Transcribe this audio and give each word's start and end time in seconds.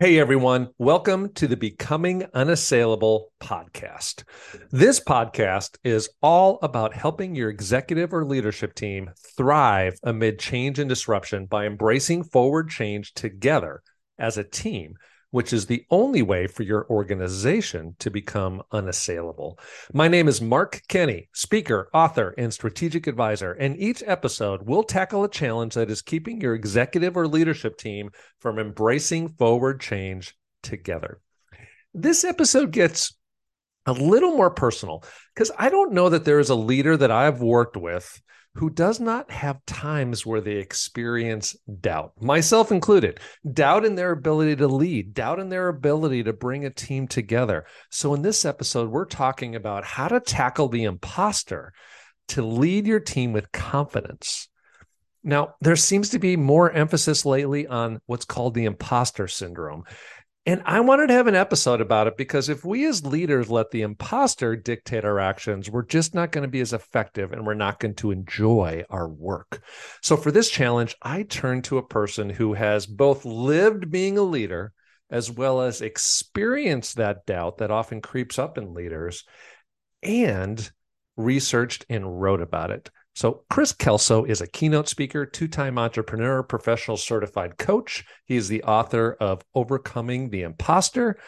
Hey 0.00 0.20
everyone, 0.20 0.68
welcome 0.78 1.32
to 1.32 1.48
the 1.48 1.56
Becoming 1.56 2.24
Unassailable 2.32 3.32
podcast. 3.40 4.22
This 4.70 5.00
podcast 5.00 5.76
is 5.82 6.08
all 6.22 6.60
about 6.62 6.94
helping 6.94 7.34
your 7.34 7.50
executive 7.50 8.14
or 8.14 8.24
leadership 8.24 8.76
team 8.76 9.10
thrive 9.36 9.98
amid 10.04 10.38
change 10.38 10.78
and 10.78 10.88
disruption 10.88 11.46
by 11.46 11.66
embracing 11.66 12.22
forward 12.22 12.70
change 12.70 13.12
together 13.14 13.82
as 14.20 14.38
a 14.38 14.44
team 14.44 14.94
which 15.30 15.52
is 15.52 15.66
the 15.66 15.84
only 15.90 16.22
way 16.22 16.46
for 16.46 16.62
your 16.62 16.86
organization 16.88 17.94
to 17.98 18.10
become 18.10 18.62
unassailable. 18.72 19.58
My 19.92 20.08
name 20.08 20.28
is 20.28 20.40
Mark 20.40 20.82
Kenny, 20.88 21.28
speaker, 21.34 21.90
author, 21.92 22.34
and 22.38 22.52
strategic 22.52 23.06
advisor. 23.06 23.52
And 23.52 23.78
each 23.78 24.02
episode, 24.06 24.62
we'll 24.64 24.82
tackle 24.82 25.24
a 25.24 25.30
challenge 25.30 25.74
that 25.74 25.90
is 25.90 26.02
keeping 26.02 26.40
your 26.40 26.54
executive 26.54 27.16
or 27.16 27.26
leadership 27.26 27.76
team 27.76 28.10
from 28.40 28.58
embracing 28.58 29.28
forward 29.28 29.80
change 29.80 30.34
together. 30.62 31.20
This 31.92 32.24
episode 32.24 32.70
gets 32.70 33.14
a 33.86 33.92
little 33.92 34.36
more 34.36 34.50
personal 34.50 35.02
because 35.34 35.50
I 35.58 35.70
don't 35.70 35.92
know 35.92 36.08
that 36.10 36.24
there 36.24 36.38
is 36.38 36.50
a 36.50 36.54
leader 36.54 36.96
that 36.96 37.10
I've 37.10 37.40
worked 37.40 37.76
with 37.76 38.20
who 38.58 38.68
does 38.68 38.98
not 38.98 39.30
have 39.30 39.64
times 39.66 40.26
where 40.26 40.40
they 40.40 40.56
experience 40.56 41.54
doubt, 41.80 42.12
myself 42.20 42.72
included, 42.72 43.20
doubt 43.52 43.84
in 43.84 43.94
their 43.94 44.10
ability 44.10 44.56
to 44.56 44.66
lead, 44.66 45.14
doubt 45.14 45.38
in 45.38 45.48
their 45.48 45.68
ability 45.68 46.24
to 46.24 46.32
bring 46.32 46.64
a 46.64 46.70
team 46.70 47.06
together. 47.06 47.66
So, 47.88 48.14
in 48.14 48.22
this 48.22 48.44
episode, 48.44 48.90
we're 48.90 49.04
talking 49.04 49.54
about 49.54 49.84
how 49.84 50.08
to 50.08 50.18
tackle 50.18 50.68
the 50.68 50.82
imposter 50.82 51.72
to 52.28 52.42
lead 52.42 52.84
your 52.88 52.98
team 52.98 53.32
with 53.32 53.52
confidence. 53.52 54.48
Now, 55.22 55.54
there 55.60 55.76
seems 55.76 56.08
to 56.10 56.18
be 56.18 56.36
more 56.36 56.68
emphasis 56.72 57.24
lately 57.24 57.68
on 57.68 58.00
what's 58.06 58.24
called 58.24 58.54
the 58.54 58.64
imposter 58.64 59.28
syndrome. 59.28 59.84
And 60.48 60.62
I 60.64 60.80
wanted 60.80 61.08
to 61.08 61.12
have 61.12 61.26
an 61.26 61.34
episode 61.34 61.82
about 61.82 62.06
it 62.06 62.16
because 62.16 62.48
if 62.48 62.64
we 62.64 62.86
as 62.86 63.04
leaders 63.04 63.50
let 63.50 63.70
the 63.70 63.82
imposter 63.82 64.56
dictate 64.56 65.04
our 65.04 65.20
actions, 65.20 65.70
we're 65.70 65.82
just 65.82 66.14
not 66.14 66.32
going 66.32 66.40
to 66.40 66.48
be 66.48 66.62
as 66.62 66.72
effective 66.72 67.32
and 67.32 67.46
we're 67.46 67.52
not 67.52 67.78
going 67.78 67.96
to 67.96 68.12
enjoy 68.12 68.82
our 68.88 69.06
work. 69.06 69.62
So 70.02 70.16
for 70.16 70.30
this 70.30 70.48
challenge, 70.48 70.96
I 71.02 71.24
turned 71.24 71.64
to 71.64 71.76
a 71.76 71.86
person 71.86 72.30
who 72.30 72.54
has 72.54 72.86
both 72.86 73.26
lived 73.26 73.90
being 73.90 74.16
a 74.16 74.22
leader 74.22 74.72
as 75.10 75.30
well 75.30 75.60
as 75.60 75.82
experienced 75.82 76.96
that 76.96 77.26
doubt 77.26 77.58
that 77.58 77.70
often 77.70 78.00
creeps 78.00 78.38
up 78.38 78.56
in 78.56 78.72
leaders 78.72 79.24
and 80.02 80.72
researched 81.18 81.84
and 81.90 82.22
wrote 82.22 82.40
about 82.40 82.70
it. 82.70 82.90
So, 83.18 83.42
Kris 83.50 83.72
Kelso 83.72 84.22
is 84.22 84.40
a 84.40 84.46
keynote 84.46 84.86
speaker, 84.86 85.26
two 85.26 85.48
time 85.48 85.76
entrepreneur, 85.76 86.44
professional 86.44 86.96
certified 86.96 87.58
coach. 87.58 88.04
He 88.26 88.36
is 88.36 88.46
the 88.46 88.62
author 88.62 89.16
of 89.18 89.42
Overcoming 89.56 90.30
the 90.30 90.42
Imposter. 90.42 91.18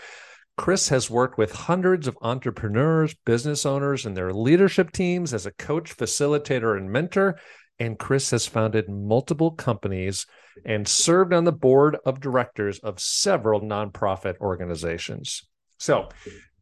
Kris 0.57 0.89
has 0.91 1.11
worked 1.11 1.37
with 1.37 1.51
hundreds 1.51 2.07
of 2.07 2.17
entrepreneurs, 2.23 3.17
business 3.27 3.67
owners, 3.67 4.07
and 4.07 4.17
their 4.17 4.33
leadership 4.33 4.93
teams 4.93 5.35
as 5.35 5.47
a 5.47 5.53
coach, 5.55 5.97
facilitator, 5.97 6.79
and 6.79 6.93
mentor. 6.93 7.41
And 7.81 7.99
Kris 7.99 8.31
has 8.31 8.47
founded 8.47 8.89
multiple 8.89 9.51
companies 9.51 10.27
and 10.65 10.87
served 10.87 11.33
on 11.33 11.43
the 11.43 11.51
board 11.51 11.97
of 12.07 12.21
directors 12.21 12.79
of 12.79 13.01
several 13.01 13.63
nonprofit 13.63 14.39
organizations. 14.39 15.43
So, 15.79 16.09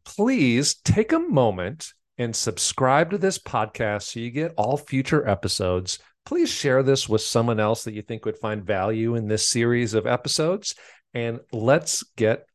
please 0.05 0.73
take 0.73 1.11
a 1.11 1.19
moment 1.19 1.93
and 2.19 2.35
subscribe 2.35 3.09
to 3.11 3.17
this 3.17 3.39
podcast 3.39 4.03
so 4.03 4.19
you 4.19 4.29
get 4.29 4.53
all 4.57 4.77
future 4.77 5.27
episodes. 5.27 5.97
Please 6.25 6.49
share 6.49 6.83
this 6.83 7.09
with 7.09 7.21
someone 7.21 7.59
else 7.59 7.85
that 7.85 7.93
you 7.93 8.01
think 8.01 8.25
would 8.25 8.37
find 8.37 8.63
value 8.63 9.15
in 9.15 9.27
this 9.27 9.47
series 9.47 9.93
of 9.93 10.05
episodes. 10.05 10.75
And 11.13 11.39
let's 11.51 12.03
get 12.17 12.45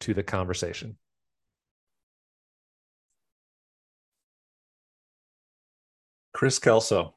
to 0.00 0.14
the 0.14 0.22
conversation. 0.22 0.96
Kris 6.32 6.60
Kelso, 6.60 7.14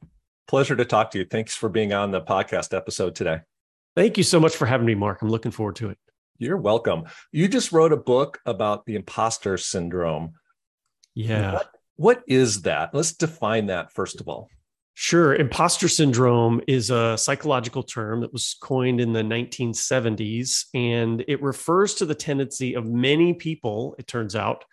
pleasure 0.48 0.74
to 0.74 0.84
talk 0.84 1.12
to 1.12 1.20
you. 1.20 1.24
Thanks 1.24 1.54
for 1.54 1.68
being 1.68 1.92
on 1.92 2.10
the 2.10 2.20
podcast 2.20 2.76
episode 2.76 3.14
today. 3.14 3.38
Thank 3.94 4.18
you 4.18 4.24
so 4.24 4.40
much 4.40 4.56
for 4.56 4.66
having 4.66 4.86
me, 4.86 4.96
Mark. 4.96 5.22
I'm 5.22 5.28
looking 5.28 5.52
forward 5.52 5.76
to 5.76 5.90
it. 5.90 5.98
You're 6.38 6.56
welcome. 6.56 7.04
You 7.30 7.46
just 7.46 7.70
wrote 7.70 7.92
a 7.92 7.96
book 7.96 8.40
about 8.44 8.84
the 8.86 8.96
imposter 8.96 9.56
syndrome. 9.56 10.32
Yeah. 11.14 11.52
What 11.52 11.71
what 11.96 12.22
is 12.26 12.62
that? 12.62 12.94
Let's 12.94 13.12
define 13.12 13.66
that 13.66 13.92
first 13.92 14.20
of 14.20 14.28
all. 14.28 14.48
Sure. 14.94 15.34
Imposter 15.34 15.88
syndrome 15.88 16.60
is 16.68 16.90
a 16.90 17.16
psychological 17.16 17.82
term 17.82 18.20
that 18.20 18.32
was 18.32 18.56
coined 18.60 19.00
in 19.00 19.12
the 19.12 19.22
1970s, 19.22 20.66
and 20.74 21.24
it 21.26 21.42
refers 21.42 21.94
to 21.94 22.04
the 22.04 22.14
tendency 22.14 22.74
of 22.74 22.86
many 22.86 23.32
people, 23.32 23.94
it 23.98 24.06
turns 24.06 24.36
out, 24.36 24.64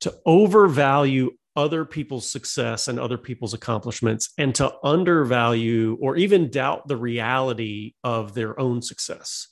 to 0.00 0.14
overvalue 0.24 1.30
other 1.56 1.84
people's 1.84 2.30
success 2.30 2.88
and 2.88 2.98
other 2.98 3.18
people's 3.18 3.52
accomplishments 3.52 4.30
and 4.38 4.54
to 4.54 4.72
undervalue 4.82 5.98
or 6.00 6.16
even 6.16 6.50
doubt 6.50 6.88
the 6.88 6.96
reality 6.96 7.92
of 8.02 8.34
their 8.34 8.58
own 8.58 8.80
success. 8.80 9.46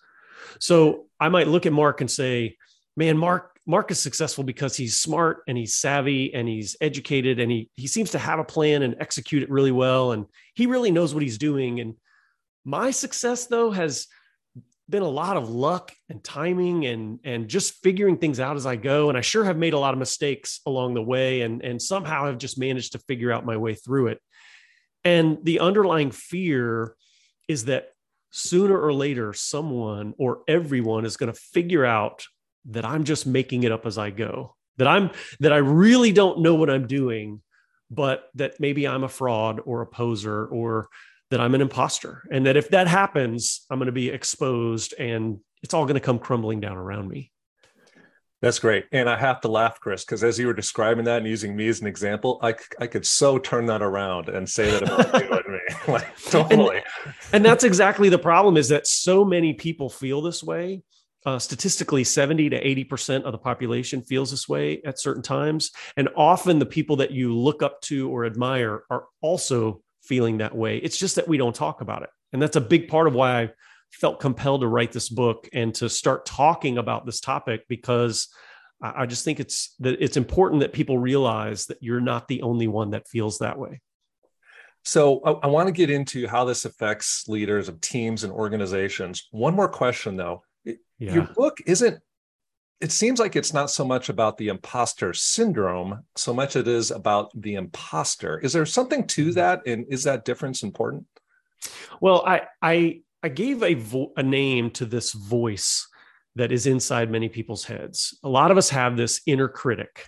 So 0.59 1.07
I 1.21 1.29
might 1.29 1.49
look 1.49 1.67
at 1.67 1.73
Mark 1.73 2.01
and 2.01 2.11
say, 2.11 2.57
man, 2.97 3.19
Mark, 3.19 3.58
Mark 3.69 3.91
is 3.91 4.01
successful 4.01 4.45
because 4.45 4.75
he's 4.75 4.99
smart 4.99 5.43
and 5.47 5.59
he's 5.59 5.77
savvy 5.77 6.33
and 6.33 6.49
he's 6.49 6.75
educated 6.81 7.39
and 7.39 7.53
he 7.53 7.69
he 7.77 7.87
seems 7.87 8.13
to 8.13 8.19
have 8.19 8.39
a 8.39 8.45
plan 8.45 8.83
and 8.83 8.97
execute 8.99 9.43
it 9.43 9.51
really 9.51 9.71
well. 9.71 10.13
And 10.13 10.25
he 10.55 10.65
really 10.65 10.91
knows 10.91 11.13
what 11.13 11.23
he's 11.23 11.37
doing. 11.37 11.79
And 11.79 11.95
my 12.65 12.91
success 12.91 13.45
though 13.45 13.71
has 13.71 14.07
been 14.89 15.03
a 15.03 15.09
lot 15.09 15.37
of 15.37 15.51
luck 15.51 15.93
and 16.09 16.25
timing 16.25 16.87
and 16.87 17.21
and 17.25 17.47
just 17.47 17.75
figuring 17.83 18.17
things 18.17 18.41
out 18.41 18.57
as 18.57 18.65
I 18.65 18.77
go. 18.77 19.11
And 19.11 19.19
I 19.19 19.21
sure 19.21 19.45
have 19.45 19.59
made 19.59 19.75
a 19.75 19.79
lot 19.79 19.93
of 19.93 19.99
mistakes 19.99 20.61
along 20.65 20.95
the 20.95 21.03
way 21.03 21.43
and 21.43 21.63
and 21.63 21.81
somehow 21.81 22.25
have 22.25 22.39
just 22.39 22.59
managed 22.59 22.93
to 22.93 22.99
figure 23.01 23.31
out 23.31 23.45
my 23.45 23.59
way 23.59 23.75
through 23.75 24.07
it. 24.07 24.19
And 25.05 25.41
the 25.43 25.61
underlying 25.61 26.11
fear 26.11 26.95
is 27.49 27.67
that 27.67 27.91
sooner 28.31 28.81
or 28.81 28.95
later 28.95 29.35
someone 29.35 30.15
or 30.17 30.41
everyone 30.49 31.05
is 31.05 31.19
going 31.19 31.31
to 31.31 31.39
figure 31.39 31.85
out 31.85 32.27
that 32.69 32.85
I'm 32.85 33.05
just 33.05 33.27
making 33.27 33.63
it 33.63 33.73
up 33.73 33.87
as 33.87 33.99
I 33.99 34.11
go, 34.11 34.55
that 34.77 34.87
I'm 34.87 35.11
that 35.41 35.53
I 35.53 35.59
really 35.59 36.13
don't 36.13 36.41
know 36.41 36.55
what 36.55 36.71
I'm 36.71 36.87
doing, 36.87 37.43
but 37.91 38.29
that 38.35 38.55
maybe 38.61 38.87
I'm 38.87 39.05
a 39.05 39.09
fraud 39.09 39.61
or 39.65 39.83
a 39.83 39.87
poser 39.87 40.47
or 40.47 40.89
that 41.31 41.41
I'm 41.41 41.55
an 41.55 41.61
imposter. 41.61 42.23
And 42.31 42.47
that 42.47 42.57
if 42.57 42.71
that 42.71 42.89
happens, 42.89 43.67
I'm 43.71 43.79
going 43.79 43.87
to 43.87 43.93
be 43.93 44.09
exposed 44.09 44.95
and 44.99 45.41
it's 45.63 45.75
all 45.75 45.85
going 45.85 45.95
to 45.95 46.01
come 46.01 46.19
crumbling 46.19 46.61
down 46.61 46.77
around 46.77 47.09
me. 47.09 47.33
That's 48.41 48.61
great. 48.61 48.85
And 48.93 49.11
I 49.11 49.19
have 49.19 49.41
to 49.41 49.49
laugh, 49.49 49.81
Kris, 49.81 50.05
because 50.05 50.23
as 50.23 50.39
you 50.39 50.47
were 50.47 50.55
describing 50.55 51.05
that 51.07 51.19
and 51.19 51.27
using 51.27 51.57
me 51.57 51.67
as 51.67 51.81
an 51.81 51.89
example, 51.89 52.39
I, 52.41 52.55
I 52.81 52.87
could 52.87 53.05
so 53.05 53.37
turn 53.37 53.67
that 53.67 53.83
around 53.83 54.29
and 54.29 54.49
say 54.49 54.71
that 54.71 54.83
about 54.85 55.25
you 55.25 55.31
and 55.33 55.55
me. 55.55 55.59
like, 55.93 56.17
totally. 56.23 56.77
And, 56.77 57.15
and 57.33 57.45
that's 57.45 57.65
exactly 57.65 58.09
the 58.09 58.19
problem 58.19 58.57
is 58.57 58.69
that 58.69 58.87
so 58.87 59.25
many 59.25 59.55
people 59.55 59.91
feel 59.91 60.23
this 60.23 60.41
way 60.43 60.83
uh, 61.27 61.39
statistically 61.39 62.05
70 62.05 62.51
to 62.51 62.65
80% 62.65 63.23
of 63.23 63.33
the 63.33 63.39
population 63.39 64.03
feels 64.03 64.31
this 64.31 64.49
way 64.49 64.81
at 64.85 65.01
certain 65.01 65.23
times. 65.23 65.71
And 65.97 66.09
often 66.17 66.59
the 66.59 66.67
people 66.67 66.97
that 66.97 67.11
you 67.11 67.35
look 67.37 67.63
up 67.63 67.81
to 67.83 68.09
or 68.11 68.25
admire 68.25 68.85
are 68.91 69.05
also 69.21 69.83
feeling 70.03 70.39
that 70.39 70.55
way. 70.55 70.79
It's 70.79 70.99
just 70.99 71.17
that 71.17 71.29
we 71.29 71.37
don't 71.37 71.55
talk 71.55 71.81
about 71.81 72.03
it. 72.03 72.11
And 72.33 72.41
that's 72.41 72.57
a 72.57 72.61
big 72.61 72.89
part 72.89 73.09
of 73.09 73.15
why 73.15 73.43
I 73.43 73.51
felt 73.91 74.21
compelled 74.21 74.61
to 74.61 74.69
write 74.69 74.93
this 74.93 75.09
book 75.09 75.49
and 75.53 75.75
to 75.77 75.89
start 75.89 76.27
talking 76.27 76.79
about 76.79 77.07
this 77.07 77.21
topic 77.21 77.67
because 77.69 78.29
I 78.81 79.07
just 79.07 79.25
think 79.25 79.41
it's 79.41 79.75
that 79.81 79.97
it's 80.01 80.17
important 80.17 80.61
that 80.61 80.73
people 80.73 80.99
realize 80.99 81.67
that 81.67 81.79
you're 81.81 82.01
not 82.01 82.29
the 82.29 82.43
only 82.43 82.69
one 82.69 82.91
that 82.91 83.09
feels 83.09 83.39
that 83.39 83.59
way. 83.59 83.81
So 84.85 85.21
I, 85.25 85.31
I 85.31 85.47
want 85.49 85.67
to 85.67 85.73
get 85.73 85.91
into 85.91 86.29
how 86.29 86.45
this 86.45 86.65
affects 86.65 87.27
leaders 87.27 87.69
of 87.69 87.81
teams 87.81 88.23
and 88.23 88.33
organizations. 88.33 89.27
One 89.33 89.55
more 89.55 89.69
question 89.69 90.17
though 90.17 90.45
yeah. 90.65 90.79
your 90.99 91.29
book 91.35 91.59
isn't 91.67 92.01
it 92.81 92.93
seems 92.93 93.19
like 93.19 93.35
it's 93.35 93.53
not 93.53 93.71
so 93.71 93.85
much 93.85 94.09
about 94.09 94.39
the 94.39 94.49
imposter 94.49 95.13
syndrome 95.13 96.05
so 96.17 96.33
much 96.33 96.55
it 96.55 96.69
is 96.69 96.93
about 96.93 97.31
the 97.35 97.55
imposter. 97.55 98.39
Is 98.39 98.53
there 98.53 98.67
something 98.67 99.05
to 99.09 99.27
mm-hmm. 99.27 99.35
that 99.35 99.67
and 99.67 99.85
is 99.89 100.05
that 100.05 100.25
difference 100.25 100.63
important? 100.63 101.07
Well 102.01 102.25
i 102.27 102.43
i 102.63 103.01
i 103.23 103.29
gave 103.29 103.63
a 103.63 103.75
vo- 103.75 104.13
a 104.17 104.23
name 104.23 104.71
to 104.73 104.85
this 104.85 105.13
voice 105.13 105.87
that 106.37 106.53
is 106.53 106.67
inside 106.67 107.11
many 107.11 107.29
people's 107.29 107.65
heads. 107.65 108.17
A 108.23 108.29
lot 108.29 108.51
of 108.51 108.57
us 108.57 108.71
have 108.71 108.97
this 108.97 109.21
inner 109.27 109.49
critic. 109.49 110.07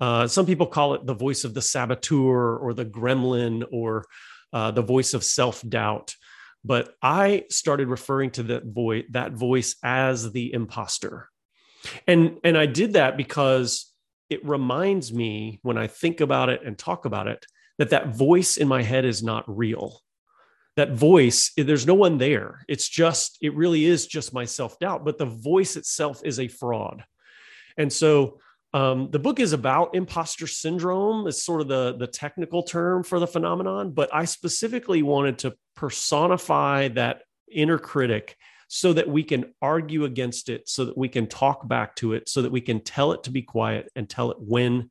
Uh, 0.00 0.26
some 0.26 0.46
people 0.46 0.66
call 0.66 0.94
it 0.94 1.04
the 1.04 1.14
voice 1.14 1.44
of 1.44 1.54
the 1.54 1.62
saboteur 1.62 2.56
or 2.56 2.74
the 2.74 2.84
gremlin 2.84 3.64
or 3.72 4.04
uh, 4.52 4.70
the 4.70 4.82
voice 4.82 5.14
of 5.14 5.24
self-doubt 5.24 6.14
but 6.64 6.94
I 7.02 7.44
started 7.50 7.88
referring 7.88 8.30
to 8.32 8.42
that 8.44 8.64
voice 8.64 9.04
that 9.10 9.32
voice 9.32 9.76
as 9.82 10.32
the 10.32 10.52
imposter. 10.52 11.28
And 12.06 12.38
and 12.42 12.56
I 12.56 12.66
did 12.66 12.94
that 12.94 13.16
because 13.16 13.92
it 14.30 14.44
reminds 14.44 15.12
me 15.12 15.60
when 15.62 15.76
I 15.76 15.86
think 15.86 16.20
about 16.20 16.48
it 16.48 16.62
and 16.64 16.78
talk 16.78 17.04
about 17.04 17.28
it 17.28 17.44
that 17.78 17.90
that 17.90 18.14
voice 18.16 18.56
in 18.56 18.68
my 18.68 18.82
head 18.82 19.04
is 19.04 19.22
not 19.22 19.44
real. 19.46 20.00
that 20.76 20.92
voice 20.92 21.52
there's 21.56 21.86
no 21.86 21.94
one 21.94 22.18
there 22.18 22.64
it's 22.68 22.88
just 22.88 23.38
it 23.40 23.54
really 23.54 23.84
is 23.84 24.06
just 24.06 24.34
my 24.34 24.44
self-doubt 24.44 25.04
but 25.04 25.18
the 25.18 25.26
voice 25.26 25.76
itself 25.76 26.20
is 26.24 26.40
a 26.40 26.48
fraud 26.48 27.04
and 27.76 27.92
so 27.92 28.40
um, 28.72 29.08
the 29.12 29.20
book 29.20 29.38
is 29.38 29.52
about 29.52 29.94
imposter 29.94 30.46
syndrome 30.48 31.26
it's 31.28 31.44
sort 31.44 31.60
of 31.60 31.68
the 31.68 31.96
the 31.96 32.06
technical 32.08 32.62
term 32.62 33.04
for 33.04 33.20
the 33.20 33.26
phenomenon 33.26 33.92
but 33.92 34.12
i 34.12 34.24
specifically 34.24 35.02
wanted 35.02 35.38
to 35.38 35.54
personify 35.76 36.88
that 36.88 37.22
inner 37.50 37.78
critic 37.78 38.36
so 38.68 38.92
that 38.92 39.08
we 39.08 39.22
can 39.22 39.52
argue 39.62 40.04
against 40.04 40.48
it 40.48 40.68
so 40.68 40.84
that 40.86 40.96
we 40.96 41.08
can 41.08 41.26
talk 41.26 41.66
back 41.68 41.94
to 41.96 42.12
it 42.12 42.28
so 42.28 42.42
that 42.42 42.50
we 42.50 42.60
can 42.60 42.80
tell 42.80 43.12
it 43.12 43.22
to 43.22 43.30
be 43.30 43.42
quiet 43.42 43.90
and 43.94 44.08
tell 44.08 44.30
it 44.30 44.36
when 44.40 44.90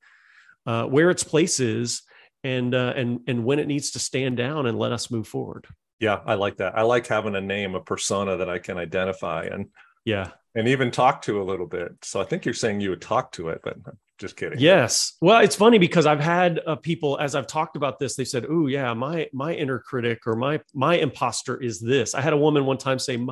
uh, 0.66 0.86
where 0.86 1.10
its 1.10 1.24
place 1.24 1.60
is 1.60 2.04
and 2.44 2.76
uh, 2.76 2.94
and 2.96 3.20
and 3.28 3.44
when 3.44 3.60
it 3.60 3.68
needs 3.68 3.92
to 3.92 4.00
stand 4.00 4.38
down 4.38 4.66
and 4.66 4.78
let 4.78 4.92
us 4.92 5.12
move 5.12 5.28
forward. 5.28 5.66
Yeah, 6.00 6.20
I 6.26 6.36
like 6.36 6.58
that. 6.58 6.78
I 6.78 6.82
like 6.82 7.08
having 7.08 7.36
a 7.36 7.42
name, 7.42 7.76
a 7.76 7.82
persona 7.82 8.38
that 8.38 8.50
I 8.50 8.60
can 8.60 8.78
identify 8.78 9.46
and 9.46 9.68
yeah, 10.06 10.32
and 10.56 10.68
even 10.68 10.92
talk 10.92 11.22
to 11.24 11.42
a 11.42 11.44
little 11.44 11.68
bit. 11.68 11.92
So 12.02 12.22
I 12.22 12.26
think 12.26 12.46
you're 12.46 12.54
saying 12.54 12.82
you 12.82 12.90
would 12.90 13.02
talk 13.02 13.32
to 13.34 13.50
it, 13.50 13.62
but 13.64 13.78
just 14.20 14.38
kidding. 14.38 14.60
Yes. 14.60 15.14
Well, 15.22 15.42
it's 15.42 15.56
funny 15.56 15.80
because 15.80 16.06
I've 16.06 16.20
had 16.20 16.62
uh, 16.66 16.76
people 16.76 17.18
as 17.20 17.36
I've 17.36 17.48
talked 17.48 17.76
about 17.76 18.00
this, 18.00 18.16
they 18.16 18.26
said, 18.26 18.46
"Oh, 18.50 18.68
yeah, 18.68 18.94
my 18.94 19.28
my 19.34 19.54
inner 19.54 19.80
critic 19.80 20.28
or 20.28 20.36
my 20.36 20.62
my 20.74 20.96
imposter 20.96 21.62
is 21.62 21.80
this." 21.80 22.14
I 22.14 22.22
had 22.22 22.34
a 22.34 22.38
woman 22.38 22.66
one 22.66 22.78
time 22.78 23.00
say, 23.00 23.26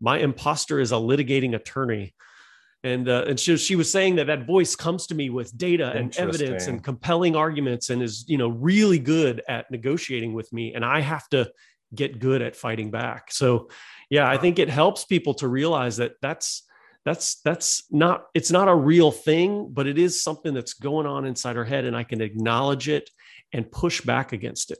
"My 0.00 0.18
imposter 0.18 0.80
is 0.80 0.92
a 0.92 0.96
litigating 0.96 1.54
attorney." 1.54 2.14
and 2.84 3.08
uh, 3.08 3.24
and 3.26 3.40
she, 3.40 3.56
she 3.56 3.74
was 3.74 3.90
saying 3.90 4.16
that 4.16 4.26
that 4.26 4.46
voice 4.46 4.76
comes 4.76 5.06
to 5.08 5.14
me 5.14 5.30
with 5.30 5.56
data 5.56 5.90
and 5.92 6.16
evidence 6.16 6.66
and 6.66 6.84
compelling 6.84 7.34
arguments 7.34 7.90
and 7.90 8.02
is 8.02 8.24
you 8.28 8.38
know 8.38 8.48
really 8.48 8.98
good 8.98 9.42
at 9.48 9.68
negotiating 9.70 10.34
with 10.34 10.52
me 10.52 10.74
and 10.74 10.84
i 10.84 11.00
have 11.00 11.26
to 11.30 11.50
get 11.94 12.18
good 12.18 12.42
at 12.42 12.54
fighting 12.54 12.90
back 12.90 13.32
so 13.32 13.68
yeah 14.10 14.28
i 14.28 14.36
think 14.36 14.58
it 14.58 14.68
helps 14.68 15.04
people 15.04 15.34
to 15.34 15.48
realize 15.48 15.96
that 15.96 16.12
that's 16.20 16.64
that's 17.04 17.40
that's 17.42 17.84
not 17.90 18.26
it's 18.34 18.50
not 18.50 18.68
a 18.68 18.74
real 18.74 19.10
thing 19.10 19.68
but 19.72 19.86
it 19.86 19.98
is 19.98 20.22
something 20.22 20.54
that's 20.54 20.74
going 20.74 21.06
on 21.06 21.24
inside 21.24 21.56
our 21.56 21.64
head 21.64 21.84
and 21.84 21.96
i 21.96 22.02
can 22.02 22.20
acknowledge 22.20 22.88
it 22.88 23.10
and 23.52 23.70
push 23.70 24.00
back 24.00 24.32
against 24.32 24.70
it 24.70 24.78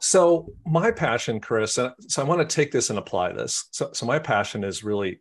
so 0.00 0.52
my 0.64 0.90
passion 0.90 1.40
kris 1.40 1.74
so 1.74 1.92
i 2.18 2.22
want 2.22 2.40
to 2.40 2.56
take 2.56 2.70
this 2.70 2.90
and 2.90 2.98
apply 2.98 3.32
this 3.32 3.68
so, 3.70 3.90
so 3.92 4.06
my 4.06 4.18
passion 4.18 4.64
is 4.64 4.84
really 4.84 5.20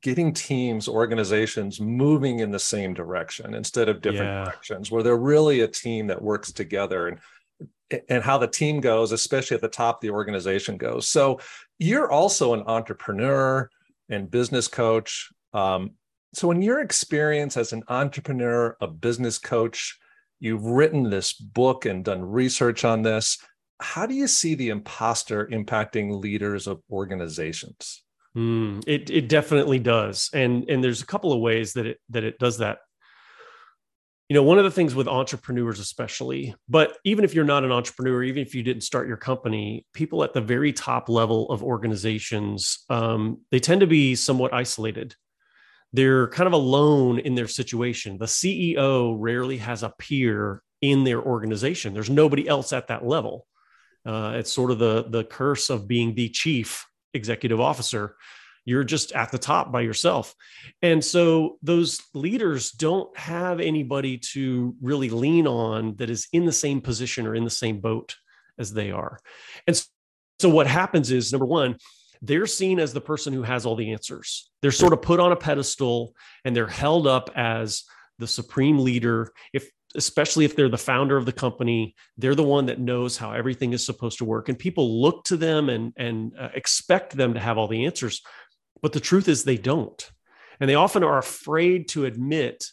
getting 0.00 0.32
teams, 0.32 0.88
organizations 0.88 1.80
moving 1.80 2.40
in 2.40 2.50
the 2.50 2.58
same 2.58 2.94
direction 2.94 3.54
instead 3.54 3.88
of 3.88 4.00
different 4.00 4.30
yeah. 4.30 4.44
directions, 4.44 4.90
where 4.90 5.02
they're 5.02 5.16
really 5.16 5.60
a 5.60 5.68
team 5.68 6.06
that 6.06 6.20
works 6.20 6.52
together 6.52 7.08
and 7.08 7.18
and 8.10 8.22
how 8.22 8.36
the 8.36 8.46
team 8.46 8.80
goes, 8.80 9.12
especially 9.12 9.54
at 9.54 9.62
the 9.62 9.68
top 9.68 10.00
the 10.00 10.10
organization 10.10 10.76
goes. 10.76 11.08
So 11.08 11.40
you're 11.78 12.10
also 12.10 12.52
an 12.52 12.62
entrepreneur 12.66 13.70
and 14.08 14.30
business 14.30 14.68
coach. 14.68 15.28
Um, 15.52 15.92
so 16.34 16.50
in 16.50 16.62
your 16.62 16.80
experience 16.80 17.56
as 17.56 17.72
an 17.72 17.82
entrepreneur, 17.88 18.76
a 18.80 18.86
business 18.86 19.38
coach, 19.38 19.98
you've 20.40 20.64
written 20.64 21.10
this 21.10 21.32
book 21.32 21.86
and 21.86 22.04
done 22.04 22.22
research 22.22 22.84
on 22.84 23.02
this. 23.02 23.38
How 23.80 24.06
do 24.06 24.14
you 24.14 24.26
see 24.26 24.54
the 24.54 24.70
imposter 24.70 25.46
impacting 25.46 26.20
leaders 26.20 26.66
of 26.66 26.82
organizations? 26.90 28.02
Mm, 28.36 28.84
it 28.86 29.10
it 29.10 29.28
definitely 29.28 29.78
does, 29.78 30.30
and 30.34 30.68
and 30.68 30.84
there's 30.84 31.02
a 31.02 31.06
couple 31.06 31.32
of 31.32 31.40
ways 31.40 31.72
that 31.72 31.86
it 31.86 31.98
that 32.10 32.24
it 32.24 32.38
does 32.38 32.58
that. 32.58 32.78
You 34.28 34.34
know, 34.34 34.42
one 34.42 34.58
of 34.58 34.64
the 34.64 34.70
things 34.70 34.94
with 34.94 35.08
entrepreneurs, 35.08 35.80
especially, 35.80 36.54
but 36.68 36.98
even 37.04 37.24
if 37.24 37.34
you're 37.34 37.46
not 37.46 37.64
an 37.64 37.72
entrepreneur, 37.72 38.22
even 38.22 38.42
if 38.42 38.54
you 38.54 38.62
didn't 38.62 38.82
start 38.82 39.08
your 39.08 39.16
company, 39.16 39.86
people 39.94 40.22
at 40.22 40.34
the 40.34 40.40
very 40.42 40.70
top 40.70 41.08
level 41.08 41.50
of 41.50 41.62
organizations, 41.62 42.84
um, 42.90 43.40
they 43.50 43.58
tend 43.58 43.80
to 43.80 43.86
be 43.86 44.14
somewhat 44.14 44.52
isolated. 44.52 45.14
They're 45.94 46.28
kind 46.28 46.46
of 46.46 46.52
alone 46.52 47.20
in 47.20 47.34
their 47.34 47.48
situation. 47.48 48.18
The 48.18 48.26
CEO 48.26 49.16
rarely 49.18 49.56
has 49.58 49.82
a 49.82 49.94
peer 49.98 50.62
in 50.82 51.04
their 51.04 51.22
organization. 51.22 51.94
There's 51.94 52.10
nobody 52.10 52.46
else 52.46 52.74
at 52.74 52.88
that 52.88 53.06
level. 53.06 53.46
Uh, 54.04 54.34
it's 54.36 54.52
sort 54.52 54.70
of 54.70 54.78
the 54.78 55.06
the 55.08 55.24
curse 55.24 55.70
of 55.70 55.88
being 55.88 56.14
the 56.14 56.28
chief 56.28 56.86
executive 57.14 57.60
officer 57.60 58.16
you're 58.68 58.84
just 58.84 59.12
at 59.12 59.32
the 59.32 59.38
top 59.38 59.72
by 59.72 59.80
yourself. 59.80 60.34
And 60.82 61.02
so 61.02 61.56
those 61.62 62.02
leaders 62.12 62.70
don't 62.70 63.16
have 63.16 63.60
anybody 63.60 64.18
to 64.34 64.76
really 64.82 65.08
lean 65.08 65.46
on 65.46 65.96
that 65.96 66.10
is 66.10 66.28
in 66.34 66.44
the 66.44 66.52
same 66.52 66.82
position 66.82 67.26
or 67.26 67.34
in 67.34 67.44
the 67.44 67.50
same 67.50 67.80
boat 67.80 68.16
as 68.58 68.74
they 68.74 68.90
are. 68.90 69.20
And 69.66 69.82
so 70.38 70.50
what 70.50 70.66
happens 70.66 71.10
is 71.10 71.32
number 71.32 71.46
one 71.46 71.76
they're 72.20 72.46
seen 72.46 72.78
as 72.78 72.92
the 72.92 73.00
person 73.00 73.32
who 73.32 73.44
has 73.44 73.64
all 73.64 73.76
the 73.76 73.92
answers. 73.92 74.50
They're 74.60 74.72
sort 74.72 74.92
of 74.92 75.00
put 75.00 75.20
on 75.20 75.30
a 75.30 75.36
pedestal 75.36 76.14
and 76.44 76.54
they're 76.54 76.66
held 76.66 77.06
up 77.06 77.30
as 77.36 77.84
the 78.18 78.26
supreme 78.26 78.80
leader. 78.80 79.32
If 79.54 79.70
especially 79.94 80.44
if 80.44 80.54
they're 80.54 80.68
the 80.68 80.76
founder 80.76 81.16
of 81.16 81.24
the 81.24 81.32
company 81.32 81.94
they're 82.18 82.34
the 82.34 82.42
one 82.42 82.66
that 82.66 82.78
knows 82.78 83.16
how 83.16 83.32
everything 83.32 83.72
is 83.72 83.86
supposed 83.86 84.18
to 84.18 84.26
work. 84.26 84.50
And 84.50 84.58
people 84.58 85.00
look 85.00 85.24
to 85.24 85.38
them 85.38 85.70
and 85.70 85.94
and 85.96 86.32
uh, 86.38 86.50
expect 86.54 87.16
them 87.16 87.32
to 87.32 87.40
have 87.40 87.56
all 87.56 87.68
the 87.68 87.86
answers 87.86 88.20
but 88.82 88.92
the 88.92 89.00
truth 89.00 89.28
is 89.28 89.44
they 89.44 89.56
don't 89.56 90.10
and 90.60 90.68
they 90.68 90.74
often 90.74 91.04
are 91.04 91.18
afraid 91.18 91.88
to 91.88 92.04
admit 92.04 92.64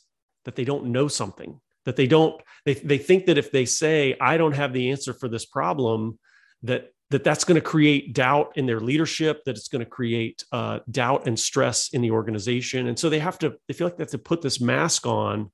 that 0.45 0.55
they 0.55 0.63
don't 0.63 0.85
know 0.85 1.07
something 1.07 1.59
that 1.85 1.95
they 1.95 2.07
don't 2.07 2.41
they, 2.65 2.73
they 2.73 2.97
think 2.97 3.25
that 3.25 3.37
if 3.37 3.51
they 3.51 3.65
say 3.65 4.15
i 4.19 4.37
don't 4.37 4.55
have 4.55 4.73
the 4.73 4.91
answer 4.91 5.13
for 5.13 5.27
this 5.27 5.45
problem 5.45 6.17
that 6.63 6.91
that 7.11 7.23
that's 7.23 7.43
going 7.43 7.55
to 7.55 7.61
create 7.61 8.13
doubt 8.13 8.53
in 8.55 8.65
their 8.65 8.79
leadership 8.79 9.43
that 9.45 9.55
it's 9.55 9.67
going 9.67 9.83
to 9.83 9.89
create 9.89 10.43
uh, 10.51 10.79
doubt 10.89 11.27
and 11.27 11.39
stress 11.39 11.89
in 11.93 12.01
the 12.01 12.11
organization 12.11 12.87
and 12.87 12.97
so 12.97 13.09
they 13.09 13.19
have 13.19 13.37
to 13.37 13.55
they 13.67 13.73
feel 13.73 13.87
like 13.87 13.97
they 13.97 14.03
have 14.03 14.09
to 14.11 14.17
put 14.17 14.41
this 14.41 14.59
mask 14.59 15.05
on 15.05 15.51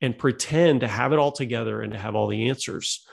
and 0.00 0.18
pretend 0.18 0.80
to 0.80 0.88
have 0.88 1.12
it 1.12 1.18
all 1.18 1.32
together 1.32 1.80
and 1.80 1.92
to 1.92 1.98
have 1.98 2.14
all 2.14 2.26
the 2.26 2.48
answers. 2.48 3.06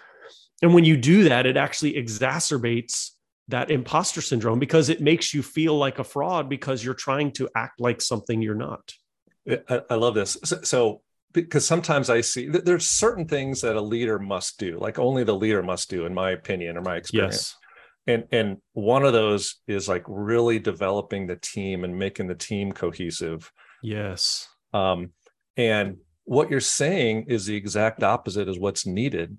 And 0.62 0.74
when 0.74 0.84
you 0.84 0.98
do 0.98 1.24
that, 1.26 1.46
it 1.46 1.58
actually 1.58 1.94
exacerbates 1.94 3.12
that 3.48 3.72
imposter 3.72 4.22
syndrome 4.22 4.60
because 4.60 4.90
it 4.90 5.02
makes 5.02 5.34
you 5.34 5.44
feel 5.44 5.78
like 5.78 6.00
a 6.00 6.04
fraud 6.04 6.50
because 6.50 6.84
you're 6.84 6.94
trying 6.94 7.32
to 7.34 7.50
act 7.56 7.80
like 7.80 8.02
something 8.02 8.42
you're 8.42 8.56
not. 8.56 8.94
I, 9.48 9.82
I 9.90 9.96
love 9.96 10.16
this. 10.16 10.38
So, 10.44 10.62
so, 10.62 11.02
because 11.34 11.66
sometimes 11.66 12.10
I 12.10 12.22
see 12.22 12.48
that 12.50 12.66
there's 12.66 12.88
certain 12.88 13.28
things 13.28 13.62
that 13.62 13.76
a 13.76 13.82
leader 13.82 14.20
must 14.20 14.60
do, 14.60 14.78
like 14.80 15.00
only 15.00 15.24
the 15.24 15.36
leader 15.36 15.64
must 15.64 15.90
do, 15.90 16.06
in 16.06 16.14
my 16.14 16.32
opinion 16.32 16.78
or 16.78 16.82
my 16.82 16.98
experience. 16.98 17.56
Yes. 17.56 17.56
And 18.08 18.28
and 18.32 18.58
one 18.74 19.06
of 19.06 19.14
those 19.14 19.62
is 19.68 19.88
like 19.88 20.04
really 20.08 20.60
developing 20.60 21.28
the 21.28 21.36
team 21.36 21.84
and 21.84 21.98
making 21.98 22.28
the 22.28 22.36
team 22.36 22.72
cohesive. 22.72 23.52
Yes. 23.82 24.48
Um, 24.74 25.12
and 25.56 25.98
what 26.26 26.50
you're 26.50 26.60
saying 26.60 27.26
is 27.28 27.46
the 27.46 27.56
exact 27.56 28.04
opposite 28.04 28.50
is 28.50 28.60
what's 28.60 28.86
needed 28.86 29.38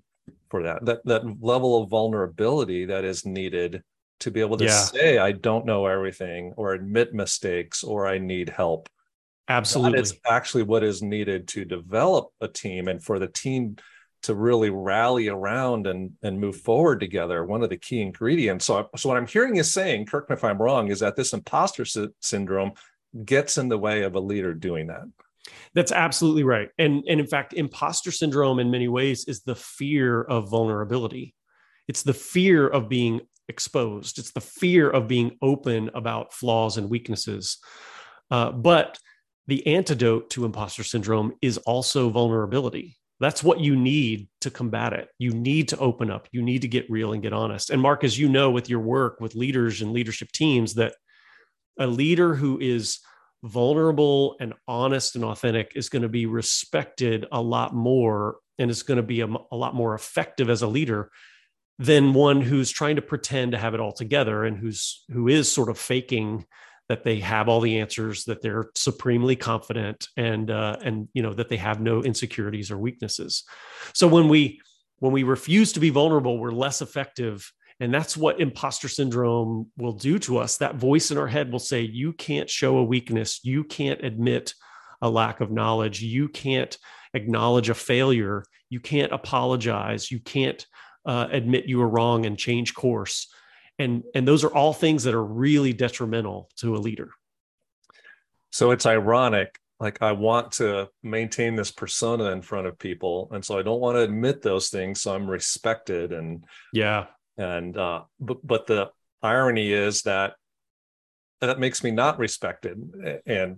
for 0.49 0.63
that 0.63 0.85
that 0.85 1.05
that 1.05 1.23
level 1.41 1.81
of 1.81 1.89
vulnerability 1.89 2.85
that 2.85 3.03
is 3.03 3.25
needed 3.25 3.83
to 4.23 4.31
be 4.31 4.41
able 4.41 4.57
to 4.57 4.65
yeah. 4.65 4.71
say 4.71 5.17
i 5.17 5.31
don't 5.31 5.65
know 5.65 5.85
everything 5.85 6.53
or 6.57 6.73
admit 6.73 7.13
mistakes 7.13 7.83
or 7.83 8.07
i 8.07 8.17
need 8.17 8.49
help 8.49 8.89
absolutely 9.47 9.99
it's 9.99 10.13
actually 10.25 10.63
what 10.63 10.83
is 10.83 11.01
needed 11.01 11.47
to 11.47 11.65
develop 11.65 12.29
a 12.41 12.47
team 12.47 12.87
and 12.87 13.03
for 13.03 13.19
the 13.19 13.27
team 13.27 13.75
to 14.21 14.33
really 14.33 14.69
rally 14.69 15.27
around 15.27 15.85
and 15.85 16.11
and 16.23 16.39
move 16.39 16.55
forward 16.55 16.99
together 16.99 17.43
one 17.43 17.61
of 17.61 17.69
the 17.69 17.77
key 17.77 18.01
ingredients 18.01 18.65
so 18.65 18.89
so 18.95 19.09
what 19.09 19.17
i'm 19.17 19.27
hearing 19.27 19.55
you 19.55 19.63
saying 19.63 20.05
correct 20.05 20.29
me 20.29 20.35
if 20.35 20.43
i'm 20.43 20.61
wrong 20.61 20.89
is 20.89 21.01
that 21.01 21.15
this 21.15 21.33
imposter 21.33 21.83
sy- 21.83 22.07
syndrome 22.21 22.71
gets 23.25 23.57
in 23.57 23.67
the 23.67 23.77
way 23.77 24.03
of 24.03 24.15
a 24.15 24.19
leader 24.19 24.53
doing 24.53 24.87
that 24.87 25.03
that's 25.73 25.91
absolutely 25.91 26.43
right. 26.43 26.69
And, 26.77 27.03
and 27.07 27.19
in 27.19 27.27
fact, 27.27 27.53
imposter 27.53 28.11
syndrome 28.11 28.59
in 28.59 28.71
many 28.71 28.87
ways 28.87 29.25
is 29.25 29.41
the 29.41 29.55
fear 29.55 30.21
of 30.21 30.49
vulnerability. 30.49 31.33
It's 31.87 32.03
the 32.03 32.13
fear 32.13 32.67
of 32.67 32.89
being 32.89 33.21
exposed. 33.49 34.19
It's 34.19 34.31
the 34.31 34.41
fear 34.41 34.89
of 34.89 35.07
being 35.07 35.37
open 35.41 35.89
about 35.93 36.33
flaws 36.33 36.77
and 36.77 36.89
weaknesses. 36.89 37.57
Uh, 38.31 38.51
but 38.51 38.99
the 39.47 39.65
antidote 39.67 40.29
to 40.31 40.45
imposter 40.45 40.83
syndrome 40.83 41.33
is 41.41 41.57
also 41.59 42.09
vulnerability. 42.09 42.97
That's 43.19 43.43
what 43.43 43.59
you 43.59 43.75
need 43.75 44.27
to 44.41 44.49
combat 44.49 44.93
it. 44.93 45.09
You 45.17 45.31
need 45.31 45.69
to 45.69 45.77
open 45.77 46.09
up. 46.09 46.27
You 46.31 46.41
need 46.41 46.61
to 46.63 46.67
get 46.67 46.89
real 46.89 47.13
and 47.13 47.21
get 47.21 47.33
honest. 47.33 47.69
And 47.69 47.81
Mark, 47.81 48.03
as 48.03 48.17
you 48.17 48.27
know, 48.27 48.51
with 48.51 48.69
your 48.69 48.79
work 48.79 49.19
with 49.19 49.35
leaders 49.35 49.81
and 49.81 49.93
leadership 49.93 50.31
teams, 50.31 50.73
that 50.75 50.95
a 51.79 51.87
leader 51.87 52.35
who 52.35 52.59
is 52.59 52.99
vulnerable 53.43 54.35
and 54.39 54.53
honest 54.67 55.15
and 55.15 55.25
authentic 55.25 55.73
is 55.75 55.89
going 55.89 56.01
to 56.01 56.09
be 56.09 56.25
respected 56.25 57.25
a 57.31 57.41
lot 57.41 57.73
more 57.73 58.37
and 58.57 58.71
is 58.71 58.83
going 58.83 58.97
to 58.97 59.03
be 59.03 59.21
a, 59.21 59.27
a, 59.51 59.55
lot 59.55 59.75
more 59.75 59.95
effective 59.95 60.49
as 60.49 60.61
a 60.61 60.67
leader 60.67 61.09
than 61.83 62.13
one 62.13 62.41
who's 62.41 62.71
trying 62.71 62.95
to 62.95 63.01
pretend 63.01 63.51
to 63.51 63.57
have 63.57 63.73
it 63.73 63.79
all 63.79 63.91
together 63.91 64.45
and 64.45 64.57
who's 64.57 65.03
who 65.11 65.27
is 65.27 65.51
sort 65.51 65.69
of 65.69 65.77
faking 65.77 66.45
that 66.89 67.03
they 67.03 67.19
have 67.19 67.49
all 67.49 67.61
the 67.61 67.79
answers 67.79 68.25
that 68.25 68.41
they're 68.41 68.69
supremely 68.75 69.35
confident 69.35 70.07
and 70.15 70.49
uh, 70.49 70.77
and 70.83 71.07
you 71.13 71.21
know 71.21 71.33
that 71.33 71.49
they 71.49 71.57
have 71.57 71.81
no 71.81 72.03
insecurities 72.03 72.71
or 72.71 72.77
weaknesses 72.77 73.43
so 73.93 74.07
when 74.07 74.29
we 74.29 74.61
when 74.99 75.11
we 75.11 75.23
refuse 75.23 75.73
to 75.73 75.79
be 75.79 75.89
vulnerable 75.89 76.37
we're 76.37 76.51
less 76.51 76.81
effective 76.81 77.51
And 77.79 77.93
that's 77.93 78.15
what 78.15 78.39
imposter 78.39 78.87
syndrome 78.87 79.71
will 79.77 79.93
do 79.93 80.19
to 80.19 80.37
us. 80.37 80.57
That 80.57 80.75
voice 80.75 81.11
in 81.11 81.17
our 81.17 81.27
head 81.27 81.51
will 81.51 81.59
say, 81.59 81.81
You 81.81 82.13
can't 82.13 82.49
show 82.49 82.77
a 82.77 82.83
weakness. 82.83 83.39
You 83.43 83.63
can't 83.63 84.03
admit 84.03 84.53
a 85.01 85.09
lack 85.09 85.41
of 85.41 85.51
knowledge. 85.51 86.01
You 86.01 86.29
can't 86.29 86.77
acknowledge 87.13 87.69
a 87.69 87.73
failure. 87.73 88.45
You 88.69 88.79
can't 88.79 89.11
apologize. 89.11 90.11
You 90.11 90.19
can't 90.19 90.65
uh, 91.05 91.27
admit 91.31 91.65
you 91.65 91.79
were 91.79 91.87
wrong 91.87 92.25
and 92.25 92.37
change 92.37 92.73
course. 92.73 93.27
And, 93.79 94.03
and 94.13 94.27
those 94.27 94.43
are 94.43 94.53
all 94.53 94.73
things 94.73 95.03
that 95.03 95.13
are 95.13 95.23
really 95.23 95.73
detrimental 95.73 96.49
to 96.57 96.75
a 96.75 96.77
leader. 96.77 97.09
So 98.51 98.71
it's 98.71 98.85
ironic. 98.85 99.59
Like 99.79 100.01
I 100.01 100.11
want 100.11 100.53
to 100.53 100.89
maintain 101.01 101.55
this 101.55 101.71
persona 101.71 102.25
in 102.25 102.41
front 102.41 102.67
of 102.67 102.77
people. 102.77 103.29
And 103.31 103.43
so 103.43 103.57
I 103.57 103.63
don't 103.63 103.81
want 103.81 103.97
to 103.97 104.01
admit 104.01 104.41
those 104.41 104.69
things. 104.69 105.01
So 105.01 105.13
I'm 105.13 105.29
respected 105.29 106.13
and 106.13 106.45
yeah. 106.71 107.07
And 107.37 107.75
uh 107.75 108.03
but 108.19 108.45
but 108.45 108.67
the 108.67 108.91
irony 109.21 109.73
is 109.73 110.03
that 110.03 110.35
that 111.41 111.59
makes 111.59 111.83
me 111.83 111.91
not 111.91 112.19
respected. 112.19 112.79
And 113.25 113.57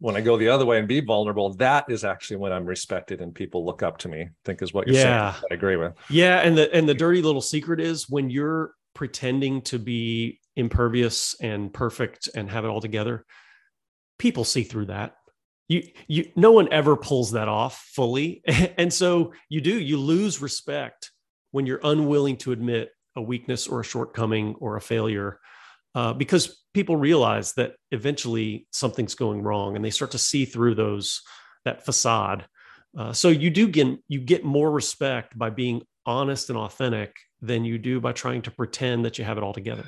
when 0.00 0.16
I 0.16 0.20
go 0.20 0.36
the 0.36 0.48
other 0.48 0.64
way 0.64 0.78
and 0.78 0.86
be 0.86 1.00
vulnerable, 1.00 1.54
that 1.54 1.86
is 1.88 2.04
actually 2.04 2.36
when 2.36 2.52
I'm 2.52 2.64
respected 2.64 3.20
and 3.20 3.34
people 3.34 3.64
look 3.64 3.82
up 3.82 3.98
to 3.98 4.08
me. 4.08 4.22
I 4.22 4.30
think 4.44 4.62
is 4.62 4.72
what 4.72 4.86
you're 4.86 4.96
yeah. 4.96 5.32
saying. 5.32 5.44
I 5.50 5.54
agree 5.54 5.76
with. 5.76 5.94
Yeah, 6.08 6.38
and 6.38 6.56
the 6.56 6.72
and 6.74 6.88
the 6.88 6.94
dirty 6.94 7.22
little 7.22 7.40
secret 7.40 7.80
is 7.80 8.08
when 8.08 8.30
you're 8.30 8.72
pretending 8.94 9.62
to 9.62 9.78
be 9.78 10.40
impervious 10.56 11.36
and 11.40 11.72
perfect 11.72 12.28
and 12.34 12.50
have 12.50 12.64
it 12.64 12.68
all 12.68 12.80
together, 12.80 13.24
people 14.18 14.44
see 14.44 14.62
through 14.62 14.86
that. 14.86 15.14
You 15.68 15.82
you 16.06 16.30
no 16.36 16.52
one 16.52 16.72
ever 16.72 16.96
pulls 16.96 17.32
that 17.32 17.48
off 17.48 17.78
fully. 17.94 18.42
And 18.78 18.92
so 18.92 19.32
you 19.48 19.60
do, 19.60 19.78
you 19.78 19.98
lose 19.98 20.40
respect 20.40 21.10
when 21.50 21.66
you're 21.66 21.80
unwilling 21.82 22.36
to 22.38 22.52
admit 22.52 22.90
a 23.16 23.22
weakness 23.22 23.66
or 23.66 23.80
a 23.80 23.84
shortcoming 23.84 24.54
or 24.60 24.76
a 24.76 24.80
failure 24.80 25.40
uh, 25.94 26.12
because 26.12 26.64
people 26.74 26.96
realize 26.96 27.52
that 27.54 27.74
eventually 27.90 28.66
something's 28.70 29.14
going 29.14 29.42
wrong 29.42 29.76
and 29.76 29.84
they 29.84 29.90
start 29.90 30.10
to 30.12 30.18
see 30.18 30.44
through 30.44 30.74
those 30.74 31.22
that 31.64 31.84
facade. 31.84 32.46
Uh, 32.96 33.12
so 33.12 33.28
you 33.28 33.50
do 33.50 33.68
get 33.68 33.86
you 34.08 34.20
get 34.20 34.44
more 34.44 34.70
respect 34.70 35.36
by 35.38 35.50
being 35.50 35.82
honest 36.06 36.50
and 36.50 36.58
authentic 36.58 37.14
than 37.40 37.64
you 37.64 37.78
do 37.78 38.00
by 38.00 38.12
trying 38.12 38.42
to 38.42 38.50
pretend 38.50 39.04
that 39.04 39.18
you 39.18 39.24
have 39.24 39.36
it 39.36 39.44
all 39.44 39.52
together. 39.52 39.84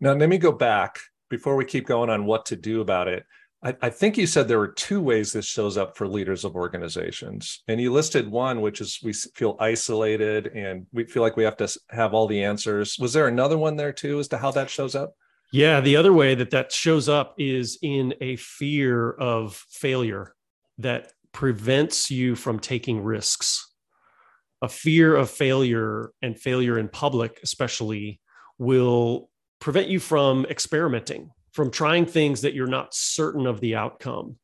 Now 0.00 0.12
let 0.12 0.28
me 0.28 0.38
go 0.38 0.52
back 0.52 0.98
before 1.30 1.56
we 1.56 1.64
keep 1.64 1.86
going 1.86 2.10
on 2.10 2.24
what 2.24 2.46
to 2.46 2.56
do 2.56 2.80
about 2.80 3.08
it 3.08 3.24
I, 3.66 3.74
I 3.82 3.90
think 3.90 4.16
you 4.16 4.28
said 4.28 4.46
there 4.46 4.60
were 4.60 4.68
two 4.68 5.00
ways 5.00 5.32
this 5.32 5.44
shows 5.44 5.76
up 5.76 5.96
for 5.96 6.06
leaders 6.06 6.44
of 6.44 6.54
organizations 6.54 7.64
and 7.66 7.80
you 7.80 7.92
listed 7.92 8.30
one 8.30 8.60
which 8.60 8.80
is 8.80 9.00
we 9.02 9.12
feel 9.12 9.56
isolated 9.58 10.46
and 10.54 10.86
we 10.92 11.04
feel 11.04 11.22
like 11.24 11.36
we 11.36 11.42
have 11.42 11.56
to 11.56 11.68
have 11.90 12.14
all 12.14 12.28
the 12.28 12.44
answers. 12.44 12.96
Was 13.00 13.12
there 13.12 13.26
another 13.26 13.58
one 13.58 13.74
there 13.74 13.92
too 13.92 14.20
as 14.20 14.28
to 14.28 14.38
how 14.38 14.52
that 14.52 14.70
shows 14.70 14.94
up? 14.94 15.14
Yeah, 15.52 15.80
the 15.80 15.96
other 15.96 16.12
way 16.12 16.36
that 16.36 16.50
that 16.50 16.70
shows 16.70 17.08
up 17.08 17.34
is 17.38 17.76
in 17.82 18.14
a 18.20 18.36
fear 18.36 19.10
of 19.10 19.56
failure 19.70 20.34
that 20.78 21.12
prevents 21.32 22.08
you 22.08 22.36
from 22.36 22.60
taking 22.60 23.02
risks. 23.02 23.72
A 24.62 24.68
fear 24.68 25.16
of 25.16 25.28
failure 25.28 26.12
and 26.22 26.38
failure 26.38 26.78
in 26.78 26.88
public, 26.88 27.40
especially, 27.42 28.20
will 28.58 29.28
prevent 29.60 29.88
you 29.88 29.98
from 29.98 30.46
experimenting, 30.46 31.30
from 31.56 31.70
trying 31.70 32.04
things 32.04 32.42
that 32.42 32.52
you're 32.52 32.66
not 32.66 32.94
certain 32.94 33.46
of 33.46 33.60
the 33.60 33.74
outcome. 33.76 34.36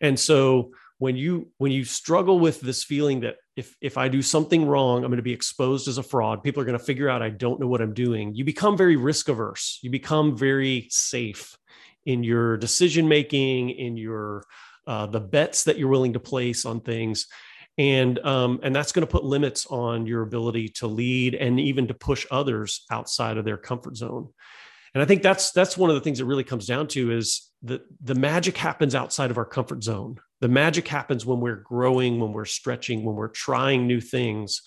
And 0.00 0.18
so 0.18 0.70
when 0.98 1.16
you 1.16 1.48
when 1.58 1.72
you 1.72 1.84
struggle 1.84 2.38
with 2.38 2.60
this 2.60 2.84
feeling 2.84 3.20
that 3.20 3.36
if 3.56 3.76
if 3.80 3.98
I 3.98 4.06
do 4.08 4.22
something 4.22 4.64
wrong, 4.64 4.98
I'm 4.98 5.10
going 5.10 5.16
to 5.16 5.22
be 5.22 5.32
exposed 5.32 5.88
as 5.88 5.98
a 5.98 6.04
fraud. 6.04 6.44
People 6.44 6.62
are 6.62 6.64
going 6.64 6.78
to 6.78 6.84
figure 6.84 7.08
out 7.08 7.20
I 7.20 7.30
don't 7.30 7.58
know 7.58 7.66
what 7.66 7.82
I'm 7.82 7.94
doing. 7.94 8.32
You 8.32 8.44
become 8.44 8.76
very 8.76 8.94
risk 8.94 9.28
averse. 9.28 9.80
You 9.82 9.90
become 9.90 10.36
very 10.36 10.86
safe 10.88 11.58
in 12.04 12.22
your 12.22 12.56
decision 12.56 13.08
making, 13.08 13.70
in 13.70 13.96
your 13.96 14.44
uh, 14.86 15.06
the 15.06 15.20
bets 15.20 15.64
that 15.64 15.78
you're 15.78 15.88
willing 15.88 16.12
to 16.12 16.20
place 16.20 16.64
on 16.64 16.80
things, 16.80 17.26
and 17.76 18.20
um, 18.20 18.60
and 18.62 18.74
that's 18.74 18.92
going 18.92 19.04
to 19.06 19.10
put 19.10 19.24
limits 19.24 19.66
on 19.66 20.06
your 20.06 20.22
ability 20.22 20.68
to 20.68 20.86
lead 20.86 21.34
and 21.34 21.58
even 21.58 21.88
to 21.88 21.94
push 21.94 22.24
others 22.30 22.86
outside 22.92 23.36
of 23.36 23.44
their 23.44 23.58
comfort 23.58 23.96
zone. 23.96 24.28
And 24.96 25.02
I 25.02 25.04
think 25.04 25.20
that's 25.20 25.50
that's 25.50 25.76
one 25.76 25.90
of 25.90 25.94
the 25.94 26.00
things 26.00 26.20
that 26.20 26.24
really 26.24 26.42
comes 26.42 26.64
down 26.64 26.86
to 26.88 27.12
is 27.12 27.50
that 27.64 27.82
the 28.00 28.14
magic 28.14 28.56
happens 28.56 28.94
outside 28.94 29.30
of 29.30 29.36
our 29.36 29.44
comfort 29.44 29.84
zone. 29.84 30.16
The 30.40 30.48
magic 30.48 30.88
happens 30.88 31.26
when 31.26 31.40
we're 31.40 31.56
growing, 31.56 32.18
when 32.18 32.32
we're 32.32 32.46
stretching, 32.46 33.04
when 33.04 33.14
we're 33.14 33.28
trying 33.28 33.86
new 33.86 34.00
things. 34.00 34.62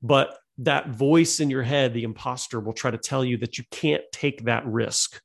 But 0.00 0.34
that 0.56 0.88
voice 0.88 1.40
in 1.40 1.50
your 1.50 1.62
head, 1.62 1.92
the 1.92 2.04
imposter, 2.04 2.58
will 2.58 2.72
try 2.72 2.90
to 2.90 2.96
tell 2.96 3.22
you 3.22 3.36
that 3.36 3.58
you 3.58 3.64
can't 3.70 4.02
take 4.14 4.46
that 4.46 4.64
risk 4.64 5.20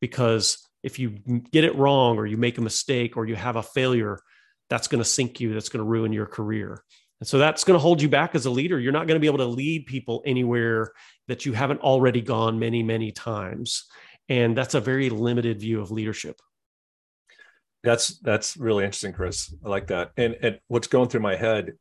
because 0.00 0.66
if 0.82 0.98
you 0.98 1.18
get 1.52 1.64
it 1.64 1.76
wrong 1.76 2.16
or 2.16 2.24
you 2.24 2.38
make 2.38 2.56
a 2.56 2.62
mistake 2.62 3.18
or 3.18 3.26
you 3.26 3.36
have 3.36 3.56
a 3.56 3.62
failure, 3.62 4.18
that's 4.70 4.88
going 4.88 5.04
to 5.04 5.04
sink 5.04 5.40
you, 5.40 5.52
that's 5.52 5.68
going 5.68 5.84
to 5.84 5.90
ruin 5.90 6.14
your 6.14 6.24
career. 6.24 6.82
And 7.24 7.28
so 7.30 7.38
that's 7.38 7.64
going 7.64 7.74
to 7.74 7.80
hold 7.80 8.02
you 8.02 8.10
back 8.10 8.34
as 8.34 8.44
a 8.44 8.50
leader. 8.50 8.78
You're 8.78 8.92
not 8.92 9.06
going 9.06 9.16
to 9.16 9.18
be 9.18 9.28
able 9.28 9.38
to 9.38 9.46
lead 9.46 9.86
people 9.86 10.22
anywhere 10.26 10.92
that 11.26 11.46
you 11.46 11.54
haven't 11.54 11.80
already 11.80 12.20
gone 12.20 12.58
many, 12.58 12.82
many 12.82 13.12
times. 13.12 13.84
And 14.28 14.54
that's 14.54 14.74
a 14.74 14.80
very 14.80 15.08
limited 15.08 15.58
view 15.58 15.80
of 15.80 15.90
leadership. 15.90 16.38
That's 17.82 18.18
that's 18.18 18.58
really 18.58 18.84
interesting, 18.84 19.14
Kris. 19.14 19.54
I 19.64 19.70
like 19.70 19.86
that. 19.86 20.10
And 20.18 20.36
and 20.42 20.58
what's 20.68 20.86
going 20.86 21.08
through 21.08 21.22
my 21.22 21.34
head, 21.34 21.72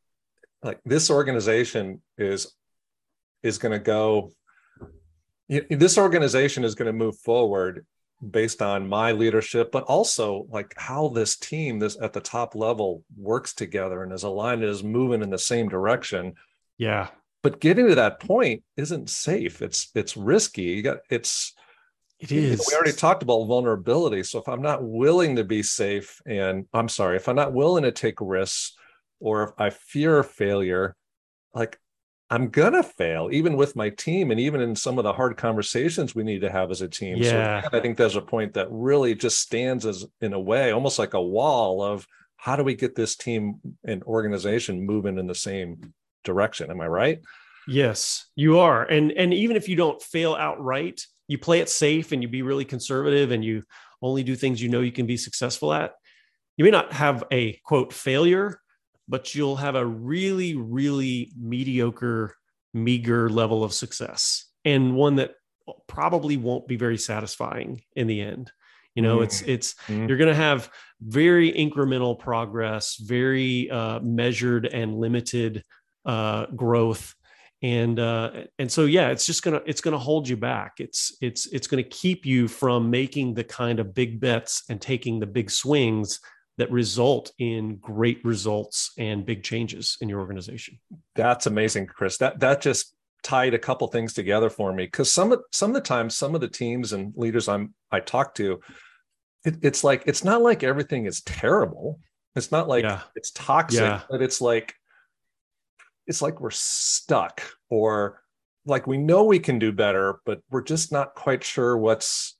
like 0.61 0.79
this 0.85 1.09
organization 1.09 2.01
is 2.17 2.55
is 3.43 3.57
going 3.57 3.73
to 3.73 3.79
go. 3.79 4.31
This 5.49 5.97
organization 5.97 6.63
is 6.63 6.73
going 6.73 6.85
to 6.85 6.93
move 6.93 7.17
forward 7.17 7.85
based 8.31 8.61
on 8.61 8.87
my 8.87 9.11
leadership, 9.11 9.71
but 9.71 9.83
also 9.83 10.47
like 10.49 10.73
how 10.77 11.09
this 11.09 11.35
team, 11.35 11.79
this 11.79 11.97
at 12.01 12.13
the 12.13 12.21
top 12.21 12.55
level, 12.55 13.03
works 13.17 13.53
together 13.53 14.03
and 14.03 14.13
is 14.13 14.23
aligned 14.23 14.61
and 14.61 14.71
is 14.71 14.83
moving 14.83 15.21
in 15.21 15.29
the 15.29 15.37
same 15.37 15.69
direction. 15.69 16.33
Yeah. 16.77 17.09
But 17.41 17.59
getting 17.59 17.87
to 17.87 17.95
that 17.95 18.19
point 18.19 18.63
isn't 18.77 19.09
safe. 19.09 19.61
It's 19.61 19.91
it's 19.95 20.15
risky. 20.15 20.63
You 20.63 20.81
got 20.81 20.99
it's 21.09 21.53
it 22.19 22.31
is. 22.31 22.51
You 22.51 22.57
know, 22.57 22.63
we 22.69 22.75
already 22.75 22.93
talked 22.93 23.23
about 23.23 23.45
vulnerability. 23.45 24.23
So 24.23 24.39
if 24.39 24.47
I'm 24.47 24.61
not 24.61 24.81
willing 24.81 25.35
to 25.35 25.43
be 25.43 25.61
safe, 25.61 26.21
and 26.25 26.65
I'm 26.73 26.87
sorry, 26.87 27.17
if 27.17 27.27
I'm 27.27 27.35
not 27.35 27.53
willing 27.53 27.83
to 27.83 27.91
take 27.91 28.21
risks, 28.21 28.75
or 29.19 29.43
if 29.43 29.49
I 29.57 29.69
fear 29.71 30.23
failure, 30.23 30.95
like 31.53 31.77
I'm 32.33 32.49
gonna 32.49 32.81
fail, 32.81 33.29
even 33.31 33.55
with 33.55 33.75
my 33.75 33.89
team, 33.89 34.31
and 34.31 34.39
even 34.39 34.59
in 34.59 34.75
some 34.75 34.97
of 34.97 35.03
the 35.03 35.13
hard 35.13 35.37
conversations 35.37 36.15
we 36.15 36.23
need 36.23 36.41
to 36.41 36.49
have 36.49 36.71
as 36.71 36.81
a 36.81 36.87
team. 36.87 37.17
Yeah. 37.17 37.61
So 37.61 37.69
I 37.77 37.79
think 37.79 37.95
there's 37.95 38.15
a 38.15 38.21
point 38.21 38.55
that 38.55 38.69
really 38.71 39.13
just 39.13 39.37
stands 39.37 39.85
as 39.85 40.03
in 40.19 40.33
a 40.33 40.39
way, 40.39 40.71
almost 40.71 40.97
like 40.97 41.13
a 41.13 41.21
wall 41.21 41.83
of 41.83 42.07
how 42.35 42.55
do 42.55 42.63
we 42.63 42.73
get 42.73 42.95
this 42.95 43.15
team 43.15 43.59
and 43.85 44.01
organization 44.05 44.83
moving 44.83 45.19
in 45.19 45.27
the 45.27 45.35
same 45.35 45.93
direction? 46.23 46.71
Am 46.71 46.81
I 46.81 46.87
right? 46.87 47.19
Yes, 47.67 48.25
you 48.35 48.57
are. 48.57 48.83
And 48.83 49.11
and 49.11 49.31
even 49.31 49.55
if 49.55 49.69
you 49.69 49.75
don't 49.75 50.01
fail 50.01 50.33
outright, 50.33 51.05
you 51.27 51.37
play 51.37 51.59
it 51.59 51.69
safe 51.69 52.13
and 52.13 52.23
you 52.23 52.27
be 52.27 52.41
really 52.41 52.65
conservative 52.65 53.29
and 53.29 53.45
you 53.45 53.61
only 54.01 54.23
do 54.23 54.35
things 54.35 54.59
you 54.59 54.69
know 54.69 54.81
you 54.81 54.91
can 54.91 55.05
be 55.05 55.17
successful 55.17 55.71
at. 55.71 55.93
You 56.57 56.65
may 56.65 56.71
not 56.71 56.93
have 56.93 57.25
a 57.31 57.59
quote 57.63 57.93
failure, 57.93 58.59
but 59.07 59.35
you'll 59.35 59.57
have 59.57 59.75
a 59.75 59.85
really, 59.85 60.55
really 60.55 61.31
mediocre, 61.39 62.35
meager 62.73 63.29
level 63.29 63.63
of 63.63 63.73
success 63.73 64.45
and 64.65 64.95
one 64.95 65.15
that 65.15 65.35
probably 65.87 66.37
won't 66.37 66.67
be 66.67 66.75
very 66.75 66.97
satisfying 66.97 67.81
in 67.95 68.07
the 68.07 68.21
end. 68.21 68.51
You 68.95 69.01
know, 69.01 69.19
mm. 69.19 69.23
it's 69.23 69.41
it's 69.41 69.75
mm. 69.87 70.07
you're 70.07 70.17
going 70.17 70.29
to 70.29 70.35
have 70.35 70.69
very 71.01 71.51
incremental 71.51 72.17
progress, 72.17 72.95
very 72.95 73.69
uh, 73.69 73.99
measured 73.99 74.67
and 74.67 74.99
limited 74.99 75.63
uh, 76.05 76.45
growth, 76.55 77.15
and 77.63 77.99
uh, 77.99 78.43
and 78.59 78.71
so 78.71 78.85
yeah, 78.85 79.09
it's 79.09 79.25
just 79.25 79.41
gonna 79.41 79.61
it's 79.65 79.81
gonna 79.81 79.97
hold 79.97 80.29
you 80.29 80.37
back. 80.37 80.73
It's 80.77 81.17
it's 81.21 81.47
it's 81.47 81.65
going 81.65 81.83
to 81.83 81.89
keep 81.89 82.25
you 82.25 82.47
from 82.47 82.91
making 82.91 83.33
the 83.33 83.43
kind 83.43 83.79
of 83.79 83.95
big 83.95 84.19
bets 84.19 84.63
and 84.69 84.79
taking 84.79 85.19
the 85.19 85.27
big 85.27 85.49
swings 85.49 86.19
that 86.57 86.71
result 86.71 87.31
in 87.39 87.77
great 87.77 88.23
results 88.23 88.91
and 88.97 89.25
big 89.25 89.43
changes 89.43 89.97
in 90.01 90.09
your 90.09 90.19
organization. 90.19 90.79
That's 91.15 91.47
amazing, 91.47 91.87
Kris. 91.87 92.17
That 92.17 92.39
that 92.41 92.61
just 92.61 92.95
tied 93.23 93.53
a 93.53 93.59
couple 93.59 93.87
things 93.87 94.13
together 94.13 94.49
for 94.49 94.73
me 94.73 94.85
because 94.85 95.11
some 95.11 95.31
of 95.31 95.41
some 95.51 95.71
of 95.71 95.75
the 95.75 95.81
times 95.81 96.15
some 96.15 96.35
of 96.35 96.41
the 96.41 96.47
teams 96.47 96.93
and 96.93 97.13
leaders 97.15 97.47
I'm 97.47 97.73
I 97.91 98.01
talk 98.01 98.35
to, 98.35 98.59
it, 99.45 99.55
it's 99.61 99.83
like 99.83 100.03
it's 100.05 100.23
not 100.23 100.41
like 100.41 100.63
everything 100.63 101.05
is 101.05 101.21
terrible. 101.21 101.99
It's 102.35 102.51
not 102.51 102.67
like 102.67 102.83
yeah. 102.83 103.01
it's 103.15 103.31
toxic, 103.31 103.81
yeah. 103.81 104.01
but 104.09 104.21
it's 104.21 104.41
like 104.41 104.75
it's 106.05 106.21
like 106.21 106.39
we're 106.39 106.51
stuck 106.51 107.41
or 107.69 108.21
like 108.65 108.87
we 108.87 108.97
know 108.97 109.23
we 109.23 109.39
can 109.39 109.59
do 109.59 109.71
better, 109.71 110.19
but 110.25 110.41
we're 110.49 110.61
just 110.61 110.91
not 110.91 111.15
quite 111.15 111.43
sure 111.43 111.77
what's 111.77 112.37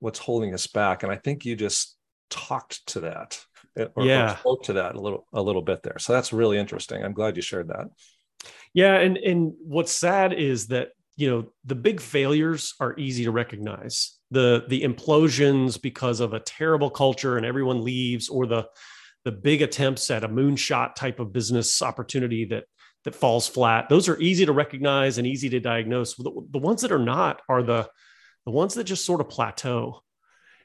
what's 0.00 0.18
holding 0.18 0.52
us 0.52 0.66
back. 0.66 1.02
And 1.02 1.12
I 1.12 1.16
think 1.16 1.44
you 1.44 1.54
just 1.54 1.96
talked 2.28 2.84
to 2.86 3.00
that 3.00 3.44
or, 3.76 4.04
yeah. 4.04 4.32
Or 4.32 4.36
spoke 4.38 4.62
to 4.64 4.74
that 4.74 4.94
a 4.94 5.00
little 5.00 5.26
a 5.32 5.42
little 5.42 5.62
bit 5.62 5.82
there. 5.82 5.98
So 5.98 6.12
that's 6.12 6.32
really 6.32 6.58
interesting. 6.58 7.02
I'm 7.02 7.12
glad 7.12 7.36
you 7.36 7.42
shared 7.42 7.68
that. 7.68 7.86
Yeah, 8.74 8.96
and 8.96 9.16
and 9.16 9.52
what's 9.62 9.92
sad 9.92 10.32
is 10.32 10.68
that 10.68 10.90
you 11.16 11.30
know 11.30 11.46
the 11.64 11.74
big 11.74 12.00
failures 12.00 12.74
are 12.80 12.98
easy 12.98 13.24
to 13.24 13.30
recognize 13.30 14.18
the 14.30 14.64
the 14.68 14.82
implosions 14.82 15.80
because 15.80 16.20
of 16.20 16.32
a 16.32 16.40
terrible 16.40 16.90
culture 16.90 17.36
and 17.36 17.46
everyone 17.46 17.84
leaves 17.84 18.28
or 18.28 18.46
the 18.46 18.66
the 19.24 19.32
big 19.32 19.62
attempts 19.62 20.10
at 20.10 20.24
a 20.24 20.28
moonshot 20.28 20.94
type 20.94 21.20
of 21.20 21.32
business 21.32 21.82
opportunity 21.82 22.46
that 22.46 22.64
that 23.04 23.14
falls 23.14 23.46
flat 23.46 23.88
those 23.88 24.08
are 24.08 24.18
easy 24.20 24.46
to 24.46 24.52
recognize 24.52 25.18
and 25.18 25.26
easy 25.26 25.50
to 25.50 25.60
diagnose 25.60 26.14
the, 26.16 26.30
the 26.50 26.58
ones 26.58 26.80
that 26.80 26.92
are 26.92 26.98
not 26.98 27.42
are 27.48 27.62
the 27.62 27.88
the 28.46 28.50
ones 28.50 28.74
that 28.74 28.84
just 28.84 29.04
sort 29.04 29.20
of 29.20 29.28
plateau 29.28 30.00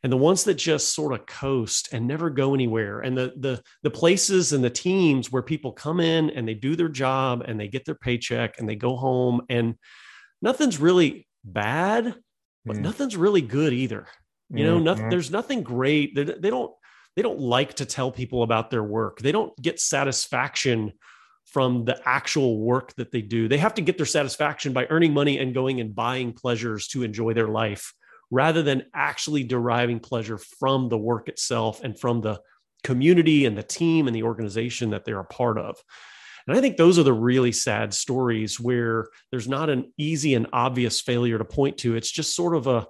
and 0.04 0.12
the 0.12 0.18
ones 0.18 0.44
that 0.44 0.56
just 0.56 0.94
sort 0.94 1.14
of 1.14 1.26
coast 1.26 1.90
and 1.92 2.08
never 2.08 2.30
go 2.30 2.54
anywhere. 2.54 3.00
And 3.00 3.18
the 3.18 3.34
the 3.38 3.62
the 3.84 3.92
places 3.92 4.54
and 4.54 4.64
the 4.64 4.70
teams 4.70 5.32
where 5.32 5.44
people 5.44 5.72
come 5.72 6.00
in 6.00 6.30
and 6.30 6.48
they 6.48 6.54
do 6.54 6.76
their 6.76 6.90
job 6.90 7.44
and 7.46 7.60
they 7.60 7.68
get 7.68 7.86
their 7.86 7.96
paycheck 7.96 8.60
and 8.60 8.68
they 8.68 8.76
go 8.76 8.96
home 8.96 9.42
and 9.50 9.76
nothing's 10.42 10.80
really 10.80 11.28
bad 11.44 12.16
but 12.68 12.76
mm. 12.76 12.82
nothing's 12.82 13.16
really 13.16 13.42
good 13.42 13.74
either. 13.74 14.08
You 14.50 14.64
know 14.64 14.76
mm-hmm. 14.76 14.86
nothing 14.86 15.10
there's 15.10 15.32
nothing 15.32 15.64
great. 15.64 16.16
They, 16.16 16.24
they 16.24 16.50
don't 16.50 16.72
they 17.16 17.22
don't 17.22 17.40
like 17.40 17.74
to 17.76 17.86
tell 17.86 18.12
people 18.12 18.44
about 18.44 18.70
their 18.70 18.84
work. 18.84 19.20
They 19.20 19.32
don't 19.32 19.56
get 19.62 19.80
satisfaction 19.80 20.94
from 21.46 21.86
the 21.86 22.00
actual 22.06 22.60
work 22.60 22.94
that 22.96 23.12
they 23.12 23.22
do. 23.22 23.48
They 23.48 23.58
have 23.58 23.74
to 23.76 23.82
get 23.82 23.98
their 23.98 24.06
satisfaction 24.06 24.74
by 24.74 24.86
earning 24.90 25.14
money 25.14 25.38
and 25.40 25.54
going 25.54 25.82
and 25.82 25.96
buying 25.96 26.34
pleasures 26.34 26.88
to 26.90 27.04
enjoy 27.04 27.34
their 27.34 27.48
life 27.48 27.94
rather 28.30 28.62
than 28.62 28.86
actually 28.94 29.44
deriving 29.44 30.00
pleasure 30.00 30.38
from 30.38 30.90
the 30.90 30.98
work 30.98 31.30
itself 31.30 31.84
and 31.84 31.98
from 31.98 32.22
the 32.22 32.40
community 32.84 33.46
and 33.46 33.58
the 33.58 33.64
team 33.64 34.08
and 34.08 34.16
the 34.16 34.24
organization 34.24 34.90
that 34.92 35.06
they're 35.06 35.20
a 35.20 35.26
part 35.26 35.58
of. 35.58 35.78
And 36.48 36.58
I 36.58 36.62
think 36.62 36.78
those 36.78 36.98
are 36.98 37.04
the 37.04 37.14
really 37.14 37.52
sad 37.52 37.94
stories 37.94 38.60
where 38.60 39.08
there's 39.32 39.50
not 39.50 39.70
an 39.70 39.92
easy 39.98 40.34
and 40.34 40.48
obvious 40.54 41.02
failure 41.02 41.38
to 41.38 41.46
point 41.46 41.78
to. 41.80 41.96
It's 41.96 42.12
just 42.12 42.36
sort 42.36 42.56
of 42.56 42.68
a 42.68 42.88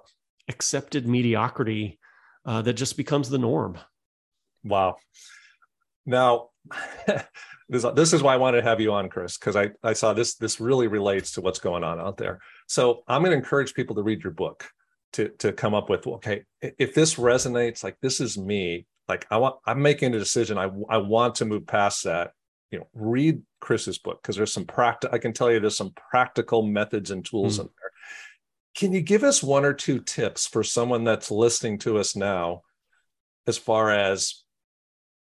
accepted 0.48 1.06
mediocrity 1.06 1.98
uh, 2.46 2.62
that 2.62 2.74
just 2.74 2.96
becomes 2.96 3.28
the 3.28 3.38
norm. 3.38 3.76
Wow. 4.64 4.96
Now, 6.06 6.50
this, 7.68 7.84
this 7.94 8.12
is 8.12 8.22
why 8.22 8.34
I 8.34 8.38
wanted 8.38 8.62
to 8.62 8.68
have 8.68 8.80
you 8.80 8.92
on, 8.92 9.08
Kris, 9.08 9.36
because 9.36 9.56
I, 9.56 9.70
I 9.82 9.92
saw 9.92 10.14
this 10.14 10.36
this 10.36 10.60
really 10.60 10.86
relates 10.86 11.32
to 11.32 11.40
what's 11.40 11.58
going 11.58 11.84
on 11.84 12.00
out 12.00 12.16
there. 12.16 12.38
So 12.68 13.02
I'm 13.08 13.22
going 13.22 13.32
to 13.32 13.36
encourage 13.36 13.74
people 13.74 13.96
to 13.96 14.02
read 14.02 14.22
your 14.22 14.32
book 14.32 14.68
to 15.12 15.28
to 15.38 15.52
come 15.52 15.74
up 15.74 15.88
with 15.88 16.06
okay 16.06 16.42
if 16.60 16.94
this 16.94 17.14
resonates 17.14 17.82
like 17.82 17.96
this 18.00 18.20
is 18.20 18.36
me 18.36 18.86
like 19.08 19.26
i 19.30 19.36
want 19.36 19.56
i'm 19.66 19.80
making 19.80 20.14
a 20.14 20.18
decision. 20.18 20.58
I 20.58 20.70
i 20.88 20.98
want 20.98 21.36
to 21.36 21.44
move 21.44 21.66
past 21.66 22.04
that. 22.04 22.32
You 22.70 22.80
know 22.80 22.88
read 22.92 23.42
kris's 23.60 23.98
book 23.98 24.20
because 24.22 24.36
there's 24.36 24.52
some 24.52 24.66
practice 24.66 25.10
i 25.12 25.18
can 25.18 25.32
tell 25.32 25.50
you 25.50 25.58
there's 25.58 25.76
some 25.76 25.94
practical 26.10 26.62
methods 26.62 27.10
and 27.10 27.24
tools 27.24 27.56
mm. 27.56 27.62
in 27.62 27.66
there. 27.66 27.90
Can 28.74 28.92
you 28.92 29.00
give 29.00 29.24
us 29.24 29.42
one 29.42 29.64
or 29.64 29.72
two 29.72 30.00
tips 30.00 30.46
for 30.46 30.62
someone 30.62 31.02
that's 31.02 31.30
listening 31.30 31.78
to 31.78 31.98
us 31.98 32.14
now 32.14 32.62
as 33.46 33.56
far 33.58 33.90
as 33.90 34.44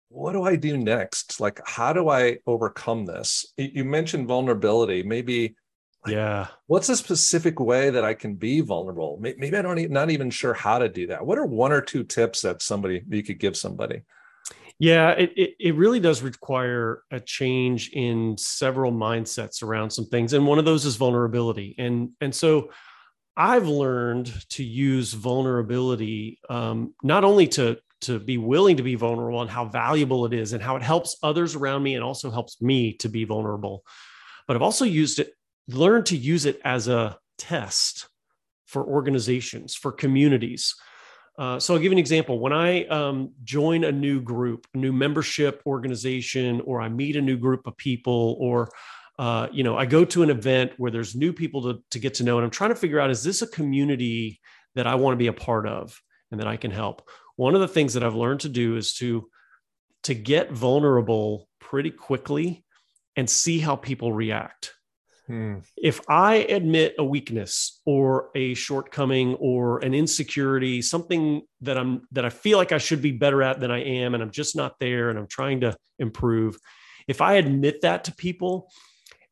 what 0.08 0.32
do 0.32 0.44
i 0.44 0.56
do 0.56 0.78
next? 0.78 1.42
Like 1.42 1.60
how 1.66 1.92
do 1.92 2.08
i 2.08 2.38
overcome 2.48 3.06
this? 3.06 3.54
You 3.58 3.84
mentioned 3.84 4.28
vulnerability. 4.28 5.04
Maybe 5.04 5.56
yeah. 6.08 6.48
What's 6.68 6.90
a 6.90 6.96
specific 6.96 7.60
way 7.60 7.90
that 7.90 8.04
I 8.04 8.14
can 8.14 8.36
be 8.36 8.62
vulnerable? 8.62 9.18
Maybe 9.22 9.56
I 9.56 9.62
don't 9.62 9.80
even, 9.80 9.94
not 9.94 10.10
even 10.10 10.30
sure 10.30 10.54
how 10.54 10.80
to 10.80 10.90
do 10.90 11.08
that. 11.08 11.26
What 11.26 11.38
are 11.38 11.46
one 11.46 11.72
or 11.72 11.82
two 11.82 12.04
tips 12.04 12.42
that 12.42 12.62
somebody 12.62 13.04
you 13.10 13.24
could 13.24 13.40
give 13.40 13.56
somebody? 13.56 14.02
Yeah, 14.80 15.12
it, 15.12 15.32
it, 15.38 15.56
it 15.60 15.76
really 15.76 16.00
does 16.00 16.22
require 16.22 17.04
a 17.12 17.20
change 17.20 17.92
in 17.92 18.38
several 18.38 18.92
mindsets 18.92 19.64
around 19.64 19.92
some 19.92 20.08
things. 20.08 20.34
And 20.34 20.46
one 20.48 20.60
of 20.60 20.66
those 20.66 20.86
is 20.86 20.96
vulnerability. 20.96 21.76
And, 21.78 22.10
and 22.20 22.34
so 22.34 22.72
I've 23.38 23.68
learned 23.68 24.34
to 24.50 24.64
use 24.64 25.14
vulnerability 25.14 26.40
um, 26.50 26.96
not 27.04 27.24
only 27.24 27.48
to, 27.50 27.78
to 28.02 28.20
be 28.20 28.38
willing 28.38 28.78
to 28.78 28.84
be 28.84 28.96
vulnerable 28.96 29.42
and 29.42 29.50
how 29.50 29.66
valuable 29.66 30.26
it 30.26 30.34
is 30.34 30.54
and 30.54 30.62
how 30.62 30.76
it 30.76 30.82
helps 30.82 31.18
others 31.24 31.56
around 31.56 31.84
me 31.84 31.96
and 31.96 32.04
also 32.04 32.30
helps 32.30 32.62
me 32.62 32.94
to 32.94 33.10
be 33.10 33.24
vulnerable. 33.24 33.86
But 34.48 34.56
I've 34.56 34.62
also 34.62 34.86
used 34.86 35.20
it 35.20 35.34
learn 35.68 36.04
to 36.06 36.18
use 36.18 36.46
it 36.46 36.60
as 36.64 36.88
a 36.88 37.18
test 37.38 38.08
for 38.66 38.84
organizations, 38.84 39.76
for 39.76 39.92
communities. 39.92 40.76
Uh, 41.38 41.60
so 41.60 41.74
I'll 41.74 41.80
give 41.80 41.92
you 41.92 41.94
an 41.94 42.00
example. 42.00 42.40
When 42.40 42.54
I 42.54 42.86
um, 42.86 43.32
join 43.44 43.84
a 43.84 43.92
new 43.92 44.22
group, 44.22 44.68
a 44.74 44.78
new 44.78 44.94
membership 44.94 45.62
organization, 45.66 46.62
or 46.62 46.82
I 46.82 46.90
meet 46.90 47.16
a 47.16 47.22
new 47.22 47.38
group 47.38 47.66
of 47.66 47.76
people, 47.78 48.38
or 48.40 48.70
uh, 49.20 49.48
you 49.52 49.64
know, 49.64 49.78
I 49.78 49.86
go 49.86 50.06
to 50.06 50.24
an 50.24 50.30
event 50.30 50.74
where 50.78 50.92
there's 50.92 51.16
new 51.16 51.34
people 51.34 51.62
to, 51.64 51.84
to 51.92 52.00
get 52.00 52.16
to 52.16 52.24
know, 52.24 52.38
and 52.38 52.46
I'm 52.46 52.52
trying 52.52 52.72
to 52.72 52.76
figure 52.76 53.00
out 53.00 53.10
is 53.10 53.24
this 53.24 53.42
a 53.42 53.48
community 53.48 54.40
that 54.76 54.88
I 54.88 54.96
want 54.96 55.14
to 55.14 55.18
be 55.18 55.28
a 55.28 55.34
part 55.34 55.68
of 55.68 56.00
and 56.32 56.40
that 56.40 56.48
I 56.48 56.58
can 56.58 56.72
help. 56.72 57.08
One 57.36 57.56
of 57.56 57.62
the 57.62 57.68
things 57.68 57.94
that 57.94 58.04
I've 58.04 58.16
learned 58.16 58.42
to 58.42 58.50
do 58.50 58.76
is 58.76 58.94
to 58.96 59.30
to 60.04 60.14
get 60.14 60.52
vulnerable 60.52 61.48
pretty 61.60 61.90
quickly 61.90 62.66
and 63.16 63.30
see 63.30 63.60
how 63.60 63.76
people 63.76 64.12
react. 64.12 64.74
Hmm. 65.28 65.60
If 65.78 66.02
I 66.10 66.36
admit 66.36 66.96
a 66.98 67.04
weakness 67.04 67.82
or 67.86 68.30
a 68.36 68.54
shortcoming 68.56 69.36
or 69.36 69.80
an 69.80 69.94
insecurity, 69.94 70.82
something 70.82 71.44
that 71.62 71.78
I'm 71.78 72.02
that 72.12 72.26
I 72.26 72.30
feel 72.30 72.58
like 72.58 72.74
I 72.74 72.78
should 72.78 73.02
be 73.02 73.12
better 73.12 73.42
at 73.42 73.62
than 73.62 73.72
I 73.72 73.84
am, 73.84 74.16
and 74.16 74.24
I'm 74.24 74.32
just 74.32 74.56
not 74.56 74.80
there, 74.80 75.10
and 75.10 75.18
I'm 75.18 75.28
trying 75.28 75.62
to 75.62 75.78
improve, 75.98 76.58
if 77.08 77.22
I 77.22 77.36
admit 77.36 77.82
that 77.82 78.04
to 78.06 78.16
people, 78.16 78.70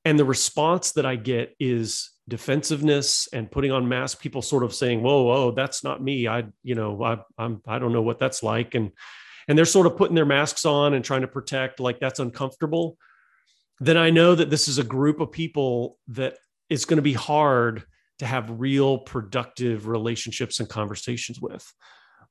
and 0.06 0.18
the 0.18 0.26
response 0.26 0.94
that 0.94 1.06
I 1.06 1.18
get 1.18 1.56
is 1.60 2.12
defensiveness 2.30 3.28
and 3.34 3.52
putting 3.52 3.74
on 3.74 3.90
masks, 3.90 4.22
people 4.22 4.42
sort 4.42 4.64
of 4.64 4.74
saying, 4.74 5.04
"Whoa, 5.04 5.24
whoa, 5.24 5.52
that's 5.52 5.84
not 5.84 6.02
me. 6.02 6.26
I, 6.26 6.46
you 6.64 6.76
know, 6.76 7.04
I, 7.04 7.18
I'm, 7.38 7.62
I 7.68 7.80
don't 7.80 7.92
know 7.92 8.02
what 8.02 8.18
that's 8.18 8.44
like," 8.44 8.76
and 8.76 8.92
and 9.50 9.58
they're 9.58 9.66
sort 9.66 9.88
of 9.88 9.98
putting 9.98 10.16
their 10.16 10.26
masks 10.26 10.66
on 10.66 10.94
and 10.94 11.04
trying 11.04 11.22
to 11.22 11.28
protect, 11.28 11.82
like 11.82 12.00
that's 12.00 12.20
uncomfortable 12.20 12.98
then 13.82 13.98
I 13.98 14.12
know 14.12 14.36
that 14.36 14.52
this 14.52 14.68
is 14.68 14.78
a 14.78 14.84
group 14.84 15.20
of 15.20 15.32
people 15.32 15.98
that 16.10 16.38
it's 16.70 16.86
going 16.86 16.98
to 16.98 17.02
be 17.02 17.14
hard 17.14 17.84
to 18.20 18.28
have 18.28 18.60
real 18.62 19.00
productive 19.00 19.88
relationships 19.88 20.60
and 20.60 20.70
conversations 20.70 21.42
with. 21.42 21.66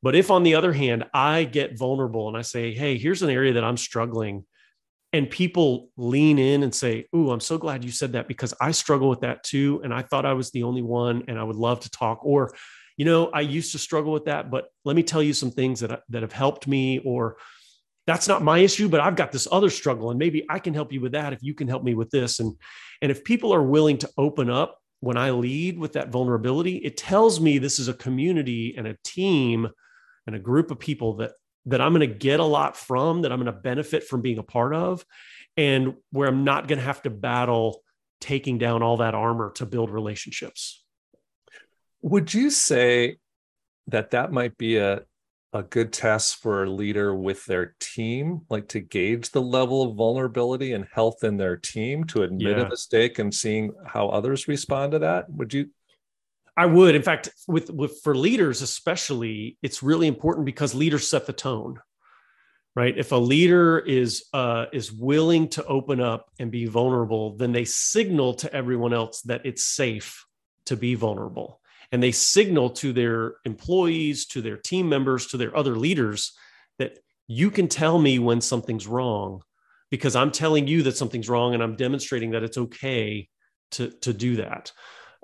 But 0.00 0.14
if, 0.14 0.30
on 0.30 0.44
the 0.44 0.54
other 0.54 0.72
hand, 0.72 1.04
I 1.12 1.42
get 1.42 1.76
vulnerable 1.76 2.28
and 2.28 2.36
I 2.36 2.42
say, 2.42 2.72
hey, 2.72 2.96
here's 2.96 3.22
an 3.22 3.30
area 3.30 3.54
that 3.54 3.64
I'm 3.64 3.76
struggling, 3.76 4.46
and 5.12 5.28
people 5.28 5.90
lean 5.96 6.38
in 6.38 6.62
and 6.62 6.72
say, 6.72 7.06
Ooh, 7.14 7.32
I'm 7.32 7.40
so 7.40 7.58
glad 7.58 7.84
you 7.84 7.90
said 7.90 8.12
that 8.12 8.28
because 8.28 8.54
I 8.60 8.70
struggle 8.70 9.08
with 9.08 9.22
that 9.22 9.42
too. 9.42 9.80
And 9.82 9.92
I 9.92 10.02
thought 10.02 10.24
I 10.24 10.34
was 10.34 10.52
the 10.52 10.62
only 10.62 10.82
one, 10.82 11.24
and 11.26 11.36
I 11.36 11.42
would 11.42 11.56
love 11.56 11.80
to 11.80 11.90
talk. 11.90 12.24
Or, 12.24 12.54
you 12.96 13.04
know, 13.04 13.26
I 13.26 13.40
used 13.40 13.72
to 13.72 13.78
struggle 13.78 14.12
with 14.12 14.26
that, 14.26 14.52
but 14.52 14.68
let 14.84 14.94
me 14.94 15.02
tell 15.02 15.22
you 15.22 15.32
some 15.32 15.50
things 15.50 15.80
that, 15.80 16.02
that 16.10 16.22
have 16.22 16.32
helped 16.32 16.68
me. 16.68 17.00
Or, 17.00 17.38
that's 18.11 18.29
not 18.29 18.42
my 18.42 18.59
issue 18.59 18.88
but 18.88 19.01
i've 19.01 19.16
got 19.16 19.33
this 19.33 19.49
other 19.51 19.70
struggle 19.70 20.11
and 20.11 20.18
maybe 20.18 20.44
i 20.51 20.59
can 20.59 20.75
help 20.75 20.92
you 20.92 21.01
with 21.01 21.12
that 21.12 21.33
if 21.33 21.42
you 21.42 21.55
can 21.55 21.68
help 21.68 21.83
me 21.83 21.94
with 21.94 22.11
this. 22.11 22.40
And 22.40 22.57
and 23.03 23.11
if 23.11 23.25
people 23.25 23.55
are 23.55 23.62
willing 23.62 23.99
to 23.99 24.11
open 24.18 24.51
up 24.51 24.79
when 25.01 25.16
i 25.16 25.31
lead 25.31 25.79
with 25.79 25.94
that 25.94 26.11
vulnerability 26.11 26.77
it 26.77 26.96
tells 26.96 27.40
me 27.40 27.59
this 27.59 27.79
is 27.79 27.88
a 27.88 27.94
community 27.94 28.75
and 28.77 28.87
a 28.87 28.96
team 29.05 29.68
and 30.27 30.37
a 30.37 30.40
group 30.40 30.70
of 30.70 30.79
people 30.79 31.16
that 31.16 31.33
that 31.66 31.81
i'm 31.81 31.94
going 31.94 32.09
to 32.09 32.14
get 32.14 32.40
a 32.40 32.44
lot 32.44 32.77
from 32.77 33.23
that 33.23 33.33
i'm 33.33 33.38
going 33.38 33.55
to 33.55 33.61
benefit 33.61 34.05
from 34.05 34.20
being 34.20 34.38
a 34.38 34.42
part 34.42 34.75
of 34.75 35.05
and 35.57 35.94
where 36.11 36.29
i'm 36.29 36.44
not 36.44 36.68
going 36.68 36.79
to 36.79 36.85
have 36.85 37.03
to 37.03 37.11
battle 37.11 37.83
taking 38.20 38.59
down 38.59 38.83
all 38.83 38.99
that 38.99 39.14
armor 39.14 39.51
to 39.53 39.66
build 39.66 39.90
relationships. 39.90 40.85
Would 42.03 42.33
you 42.33 42.51
say 42.51 43.16
that 43.88 44.11
that 44.11 44.33
might 44.33 44.57
be 44.57 44.77
a 44.77 45.03
a 45.52 45.62
good 45.62 45.92
test 45.92 46.36
for 46.36 46.62
a 46.62 46.70
leader 46.70 47.14
with 47.14 47.44
their 47.46 47.74
team, 47.80 48.42
like 48.48 48.68
to 48.68 48.80
gauge 48.80 49.30
the 49.30 49.42
level 49.42 49.82
of 49.82 49.96
vulnerability 49.96 50.72
and 50.72 50.86
health 50.92 51.24
in 51.24 51.36
their 51.36 51.56
team, 51.56 52.04
to 52.04 52.22
admit 52.22 52.56
yeah. 52.56 52.64
a 52.64 52.68
mistake 52.68 53.18
and 53.18 53.34
seeing 53.34 53.72
how 53.86 54.08
others 54.08 54.46
respond 54.46 54.92
to 54.92 55.00
that? 55.00 55.30
Would 55.30 55.52
you? 55.52 55.70
I 56.56 56.66
would. 56.66 56.94
In 56.94 57.02
fact, 57.02 57.30
with, 57.48 57.70
with 57.70 58.00
for 58.02 58.14
leaders 58.14 58.62
especially, 58.62 59.56
it's 59.62 59.82
really 59.82 60.06
important 60.06 60.46
because 60.46 60.74
leaders 60.74 61.08
set 61.08 61.26
the 61.26 61.32
tone. 61.32 61.80
Right. 62.76 62.96
If 62.96 63.10
a 63.10 63.16
leader 63.16 63.80
is 63.80 64.26
uh, 64.32 64.66
is 64.72 64.92
willing 64.92 65.48
to 65.48 65.64
open 65.64 66.00
up 66.00 66.30
and 66.38 66.52
be 66.52 66.66
vulnerable, 66.66 67.36
then 67.36 67.50
they 67.50 67.64
signal 67.64 68.34
to 68.34 68.52
everyone 68.54 68.94
else 68.94 69.22
that 69.22 69.44
it's 69.44 69.64
safe 69.64 70.24
to 70.66 70.76
be 70.76 70.94
vulnerable 70.94 71.60
and 71.92 72.03
they 72.03 72.12
signal 72.12 72.70
to 72.70 72.92
their 72.92 73.35
employees, 73.44 74.26
to 74.26 74.42
their 74.42 74.57
team 74.57 74.88
members, 74.88 75.26
to 75.26 75.37
their 75.37 75.57
other 75.57 75.76
leaders 75.76 76.33
that 76.79 76.98
you 77.26 77.50
can 77.50 77.68
tell 77.68 77.98
me 77.98 78.18
when 78.18 78.40
something's 78.40 78.87
wrong 78.87 79.42
because 79.90 80.14
I'm 80.14 80.31
telling 80.31 80.66
you 80.66 80.85
that 80.85 80.96
something's 80.96 81.29
wrong 81.29 81.55
and 81.55 81.62
I'm 81.62 81.76
demonstrating 81.76 82.31
that 82.31 82.42
it's 82.42 82.59
okay 82.59 83.29
to, 83.72 83.90
to 83.90 84.12
do 84.12 84.37
that. 84.37 84.72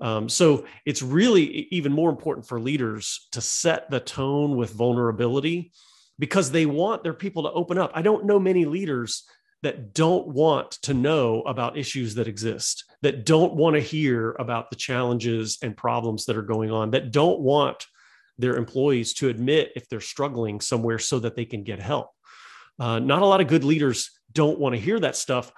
Um, 0.00 0.28
so 0.28 0.66
it's 0.84 1.02
really 1.02 1.68
even 1.70 1.92
more 1.92 2.10
important 2.10 2.46
for 2.46 2.60
leaders 2.60 3.28
to 3.32 3.40
set 3.40 3.90
the 3.90 4.00
tone 4.00 4.56
with 4.56 4.72
vulnerability 4.72 5.72
because 6.18 6.50
they 6.50 6.66
want 6.66 7.02
their 7.02 7.14
people 7.14 7.44
to 7.44 7.52
open 7.52 7.78
up. 7.78 7.92
I 7.94 8.02
don't 8.02 8.26
know 8.26 8.38
many 8.38 8.64
leaders 8.64 9.24
that 9.62 9.94
don't 9.94 10.28
want 10.28 10.72
to 10.82 10.94
know 10.94 11.42
about 11.42 11.78
issues 11.78 12.14
that 12.16 12.28
exist, 12.28 12.84
that 13.06 13.24
don't 13.24 13.54
want 13.54 13.74
to 13.74 13.80
hear 13.80 14.34
about 14.40 14.68
the 14.68 14.74
challenges 14.74 15.58
and 15.62 15.76
problems 15.76 16.24
that 16.24 16.36
are 16.36 16.42
going 16.42 16.72
on, 16.72 16.90
that 16.90 17.12
don't 17.12 17.38
want 17.38 17.86
their 18.36 18.56
employees 18.56 19.14
to 19.14 19.28
admit 19.28 19.70
if 19.76 19.88
they're 19.88 20.00
struggling 20.00 20.60
somewhere 20.60 20.98
so 20.98 21.20
that 21.20 21.36
they 21.36 21.44
can 21.44 21.62
get 21.62 21.80
help. 21.80 22.10
Uh, 22.80 22.98
not 22.98 23.22
a 23.22 23.24
lot 23.26 23.40
of 23.40 23.46
good 23.46 23.62
leaders 23.62 24.10
don't 24.32 24.58
want 24.58 24.74
to 24.74 24.80
hear 24.80 24.98
that 24.98 25.14
stuff. 25.14 25.52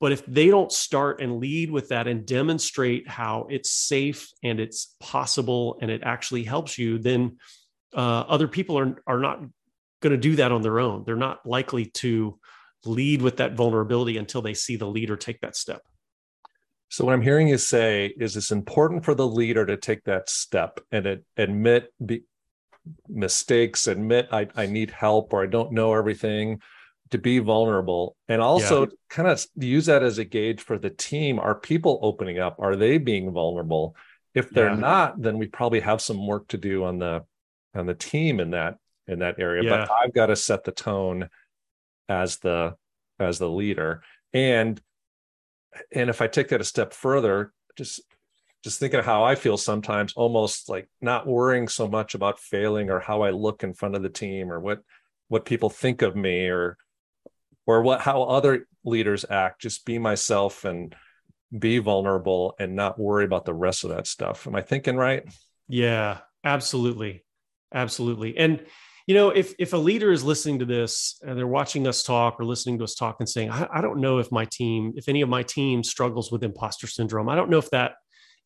But 0.00 0.12
if 0.12 0.24
they 0.24 0.48
don't 0.48 0.72
start 0.72 1.20
and 1.20 1.36
lead 1.36 1.70
with 1.70 1.90
that 1.90 2.06
and 2.06 2.24
demonstrate 2.24 3.06
how 3.06 3.46
it's 3.50 3.70
safe 3.70 4.30
and 4.42 4.58
it's 4.58 4.96
possible 5.00 5.76
and 5.82 5.90
it 5.90 6.00
actually 6.02 6.44
helps 6.44 6.78
you, 6.78 6.98
then 6.98 7.36
uh, 7.94 8.24
other 8.26 8.48
people 8.48 8.78
are, 8.78 9.02
are 9.06 9.20
not 9.20 9.40
going 10.00 10.12
to 10.12 10.16
do 10.16 10.36
that 10.36 10.50
on 10.50 10.62
their 10.62 10.80
own. 10.80 11.04
They're 11.04 11.14
not 11.14 11.44
likely 11.44 11.84
to 11.96 12.38
lead 12.86 13.20
with 13.20 13.36
that 13.36 13.52
vulnerability 13.52 14.16
until 14.16 14.40
they 14.40 14.54
see 14.54 14.76
the 14.76 14.86
leader 14.86 15.14
take 15.14 15.42
that 15.42 15.56
step. 15.56 15.82
So 16.94 17.04
what 17.04 17.12
I'm 17.12 17.22
hearing 17.22 17.48
you 17.48 17.58
say 17.58 18.14
is 18.16 18.36
it's 18.36 18.52
important 18.52 19.04
for 19.04 19.16
the 19.16 19.26
leader 19.26 19.66
to 19.66 19.76
take 19.76 20.04
that 20.04 20.30
step 20.30 20.78
and 20.92 21.06
it, 21.06 21.24
admit 21.36 21.92
be, 22.06 22.22
mistakes, 23.08 23.88
admit 23.88 24.28
I, 24.30 24.46
I 24.54 24.66
need 24.66 24.92
help 24.92 25.32
or 25.32 25.42
I 25.42 25.46
don't 25.46 25.72
know 25.72 25.92
everything, 25.92 26.60
to 27.10 27.18
be 27.18 27.40
vulnerable, 27.40 28.14
and 28.28 28.40
also 28.40 28.82
yeah. 28.82 28.92
kind 29.10 29.26
of 29.28 29.44
use 29.56 29.86
that 29.86 30.04
as 30.04 30.18
a 30.18 30.24
gauge 30.24 30.60
for 30.60 30.78
the 30.78 30.90
team. 30.90 31.40
Are 31.40 31.56
people 31.56 31.98
opening 32.00 32.38
up? 32.38 32.60
Are 32.60 32.76
they 32.76 32.98
being 32.98 33.32
vulnerable? 33.32 33.96
If 34.32 34.50
they're 34.50 34.70
yeah. 34.70 34.76
not, 34.76 35.20
then 35.20 35.36
we 35.36 35.48
probably 35.48 35.80
have 35.80 36.00
some 36.00 36.24
work 36.24 36.46
to 36.48 36.58
do 36.58 36.84
on 36.84 37.00
the 37.00 37.24
on 37.74 37.86
the 37.86 37.94
team 37.94 38.38
in 38.38 38.50
that 38.50 38.78
in 39.08 39.18
that 39.18 39.40
area. 39.40 39.64
Yeah. 39.64 39.70
But 39.70 39.90
I've 39.90 40.14
got 40.14 40.26
to 40.26 40.36
set 40.36 40.62
the 40.62 40.70
tone 40.70 41.28
as 42.08 42.36
the 42.38 42.76
as 43.18 43.40
the 43.40 43.50
leader 43.50 44.04
and 44.32 44.80
and 45.92 46.10
if 46.10 46.20
i 46.20 46.26
take 46.26 46.48
that 46.48 46.60
a 46.60 46.64
step 46.64 46.92
further 46.92 47.52
just 47.76 48.00
just 48.62 48.78
thinking 48.78 48.98
of 48.98 49.04
how 49.04 49.24
i 49.24 49.34
feel 49.34 49.56
sometimes 49.56 50.12
almost 50.14 50.68
like 50.68 50.88
not 51.00 51.26
worrying 51.26 51.68
so 51.68 51.88
much 51.88 52.14
about 52.14 52.38
failing 52.38 52.90
or 52.90 53.00
how 53.00 53.22
i 53.22 53.30
look 53.30 53.62
in 53.62 53.74
front 53.74 53.94
of 53.94 54.02
the 54.02 54.08
team 54.08 54.50
or 54.50 54.60
what 54.60 54.80
what 55.28 55.44
people 55.44 55.70
think 55.70 56.02
of 56.02 56.16
me 56.16 56.48
or 56.48 56.76
or 57.66 57.82
what 57.82 58.00
how 58.00 58.22
other 58.22 58.66
leaders 58.84 59.24
act 59.28 59.62
just 59.62 59.84
be 59.84 59.98
myself 59.98 60.64
and 60.64 60.94
be 61.56 61.78
vulnerable 61.78 62.54
and 62.58 62.74
not 62.74 62.98
worry 62.98 63.24
about 63.24 63.44
the 63.44 63.54
rest 63.54 63.84
of 63.84 63.90
that 63.90 64.06
stuff. 64.06 64.46
Am 64.46 64.56
i 64.56 64.60
thinking 64.60 64.96
right? 64.96 65.24
Yeah 65.68 66.18
absolutely. 66.44 67.24
Absolutely. 67.72 68.36
And 68.36 68.64
you 69.06 69.14
know, 69.14 69.30
if 69.30 69.54
if 69.58 69.72
a 69.72 69.78
leader 69.78 70.12
is 70.12 70.24
listening 70.24 70.60
to 70.60 70.64
this 70.64 71.18
and 71.22 71.36
they're 71.36 71.46
watching 71.46 71.86
us 71.86 72.02
talk 72.02 72.40
or 72.40 72.44
listening 72.44 72.78
to 72.78 72.84
us 72.84 72.94
talk 72.94 73.16
and 73.20 73.28
saying, 73.28 73.50
I, 73.50 73.68
I 73.74 73.80
don't 73.80 74.00
know 74.00 74.18
if 74.18 74.32
my 74.32 74.46
team, 74.46 74.94
if 74.96 75.08
any 75.08 75.20
of 75.20 75.28
my 75.28 75.42
team 75.42 75.84
struggles 75.84 76.32
with 76.32 76.42
imposter 76.42 76.86
syndrome, 76.86 77.28
I 77.28 77.36
don't 77.36 77.50
know 77.50 77.58
if 77.58 77.70
that 77.70 77.92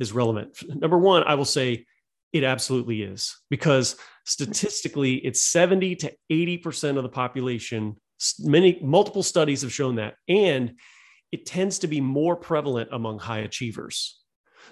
is 0.01 0.13
relevant. 0.13 0.57
Number 0.69 0.99
one, 0.99 1.23
I 1.25 1.35
will 1.35 1.45
say 1.45 1.87
it 2.33 2.45
absolutely 2.45 3.03
is 3.03 3.37
because 3.51 3.97
statistically, 4.27 5.15
it's 5.15 5.43
70 5.43 5.97
to 5.97 6.13
80% 6.31 6.97
of 6.97 7.03
the 7.03 7.09
population. 7.09 7.97
Many 8.39 8.79
multiple 8.83 9.23
studies 9.23 9.63
have 9.63 9.73
shown 9.73 9.97
that. 9.97 10.15
And 10.29 10.75
it 11.33 11.47
tends 11.47 11.81
to 11.81 11.87
be 11.87 12.01
more 12.01 12.37
prevalent 12.37 12.91
among 12.93 13.19
high 13.19 13.39
achievers. 13.39 14.21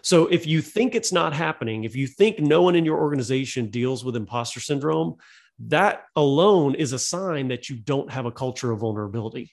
So 0.03 0.27
if 0.27 0.47
you 0.47 0.61
think 0.61 0.95
it's 0.95 1.13
not 1.13 1.33
happening, 1.33 1.85
if 1.85 1.97
you 1.97 2.07
think 2.07 2.39
no 2.39 2.63
one 2.63 2.77
in 2.77 2.85
your 2.85 2.99
organization 2.99 3.71
deals 3.71 4.05
with 4.05 4.17
imposter 4.17 4.61
syndrome, 4.61 5.17
that 5.59 6.05
alone 6.15 6.75
is 6.75 6.93
a 6.93 6.99
sign 6.99 7.49
that 7.49 7.69
you 7.69 7.77
don't 7.77 8.11
have 8.11 8.27
a 8.27 8.33
culture 8.33 8.71
of 8.73 8.81
vulnerability, 8.81 9.53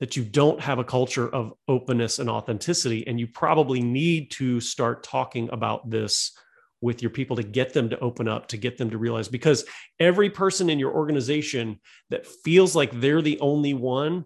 that 0.00 0.16
you 0.16 0.24
don't 0.24 0.60
have 0.60 0.78
a 0.78 0.84
culture 0.84 1.28
of 1.28 1.52
openness 1.68 2.18
and 2.18 2.30
authenticity. 2.30 3.06
And 3.06 3.20
you 3.20 3.26
probably 3.26 3.82
need 3.82 4.30
to 4.32 4.60
start 4.60 5.04
talking 5.04 5.48
about 5.52 5.90
this 5.90 6.32
with 6.80 7.00
your 7.00 7.10
people 7.10 7.36
to 7.36 7.42
get 7.42 7.72
them 7.72 7.90
to 7.90 7.98
open 8.00 8.26
up, 8.26 8.48
to 8.48 8.56
get 8.56 8.76
them 8.76 8.90
to 8.90 8.98
realize, 8.98 9.28
because 9.28 9.64
every 10.00 10.30
person 10.30 10.68
in 10.68 10.78
your 10.78 10.92
organization 10.92 11.78
that 12.10 12.26
feels 12.26 12.74
like 12.74 12.90
they're 13.00 13.22
the 13.22 13.38
only 13.40 13.74
one 13.74 14.24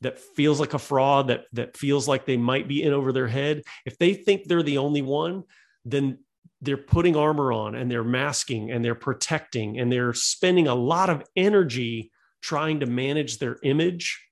that 0.00 0.18
feels 0.18 0.60
like 0.60 0.72
a 0.72 0.78
fraud 0.78 1.28
that 1.28 1.44
that 1.52 1.76
feels 1.76 2.08
like 2.08 2.24
they 2.24 2.36
might 2.36 2.66
be 2.66 2.82
in 2.82 2.92
over 2.92 3.12
their 3.12 3.28
head 3.28 3.62
if 3.84 3.98
they 3.98 4.14
think 4.14 4.44
they're 4.44 4.62
the 4.62 4.78
only 4.78 5.02
one 5.02 5.42
then 5.84 6.18
they're 6.62 6.76
putting 6.76 7.16
armor 7.16 7.52
on 7.52 7.74
and 7.74 7.90
they're 7.90 8.04
masking 8.04 8.70
and 8.70 8.84
they're 8.84 8.94
protecting 8.94 9.78
and 9.78 9.90
they're 9.90 10.12
spending 10.12 10.68
a 10.68 10.74
lot 10.74 11.08
of 11.08 11.24
energy 11.36 12.10
trying 12.42 12.80
to 12.80 12.86
manage 12.86 13.38
their 13.38 13.56
image. 13.62 14.22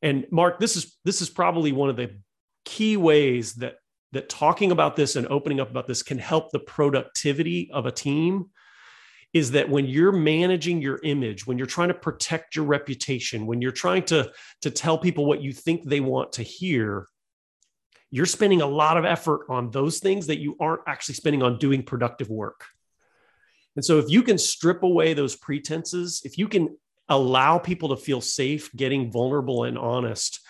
And 0.00 0.26
mark 0.30 0.58
this 0.58 0.76
is 0.76 0.96
this 1.04 1.22
is 1.22 1.30
probably 1.30 1.72
one 1.72 1.88
of 1.88 1.96
the 1.96 2.10
key 2.64 2.96
ways 2.96 3.54
that 3.54 3.76
that 4.12 4.28
talking 4.28 4.72
about 4.72 4.96
this 4.96 5.16
and 5.16 5.26
opening 5.28 5.60
up 5.60 5.70
about 5.70 5.86
this 5.86 6.02
can 6.02 6.18
help 6.18 6.50
the 6.50 6.58
productivity 6.58 7.70
of 7.72 7.86
a 7.86 7.92
team 7.92 8.50
is 9.32 9.52
that 9.52 9.70
when 9.70 9.86
you're 9.86 10.12
managing 10.12 10.82
your 10.82 11.00
image 11.02 11.46
when 11.46 11.58
you're 11.58 11.66
trying 11.66 11.88
to 11.88 11.94
protect 11.94 12.54
your 12.54 12.64
reputation 12.64 13.46
when 13.46 13.62
you're 13.62 13.72
trying 13.72 14.02
to 14.02 14.30
to 14.60 14.70
tell 14.70 14.98
people 14.98 15.24
what 15.24 15.42
you 15.42 15.52
think 15.52 15.82
they 15.84 16.00
want 16.00 16.32
to 16.32 16.42
hear 16.42 17.06
you're 18.12 18.26
spending 18.26 18.60
a 18.60 18.66
lot 18.66 18.98
of 18.98 19.06
effort 19.06 19.46
on 19.48 19.70
those 19.70 19.98
things 19.98 20.26
that 20.28 20.38
you 20.38 20.54
aren't 20.60 20.82
actually 20.86 21.14
spending 21.14 21.42
on 21.42 21.58
doing 21.58 21.82
productive 21.82 22.28
work. 22.28 22.66
And 23.74 23.84
so 23.84 23.98
if 23.98 24.10
you 24.10 24.22
can 24.22 24.36
strip 24.36 24.82
away 24.82 25.14
those 25.14 25.34
pretenses, 25.34 26.20
if 26.22 26.36
you 26.36 26.46
can 26.46 26.76
allow 27.08 27.58
people 27.58 27.88
to 27.88 27.96
feel 27.96 28.20
safe 28.20 28.70
getting 28.76 29.10
vulnerable 29.10 29.64
and 29.64 29.78
honest, 29.78 30.40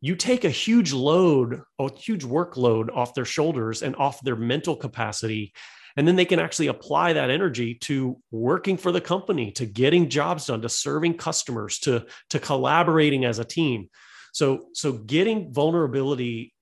you 0.00 0.16
take 0.16 0.44
a 0.44 0.50
huge 0.50 0.92
load, 0.92 1.62
a 1.78 1.96
huge 1.96 2.24
workload 2.24 2.90
off 2.92 3.14
their 3.14 3.24
shoulders 3.24 3.82
and 3.82 3.94
off 3.94 4.20
their 4.22 4.34
mental 4.34 4.74
capacity. 4.74 5.52
And 5.96 6.08
then 6.08 6.16
they 6.16 6.24
can 6.24 6.40
actually 6.40 6.66
apply 6.66 7.12
that 7.12 7.30
energy 7.30 7.74
to 7.82 8.18
working 8.32 8.76
for 8.76 8.90
the 8.90 9.00
company, 9.00 9.52
to 9.52 9.66
getting 9.66 10.08
jobs 10.08 10.46
done, 10.46 10.60
to 10.62 10.68
serving 10.68 11.18
customers, 11.18 11.78
to, 11.80 12.06
to 12.30 12.40
collaborating 12.40 13.24
as 13.24 13.38
a 13.38 13.44
team. 13.44 13.90
So, 14.32 14.66
so 14.72 14.92
getting 14.92 15.52
vulnerability 15.52 16.52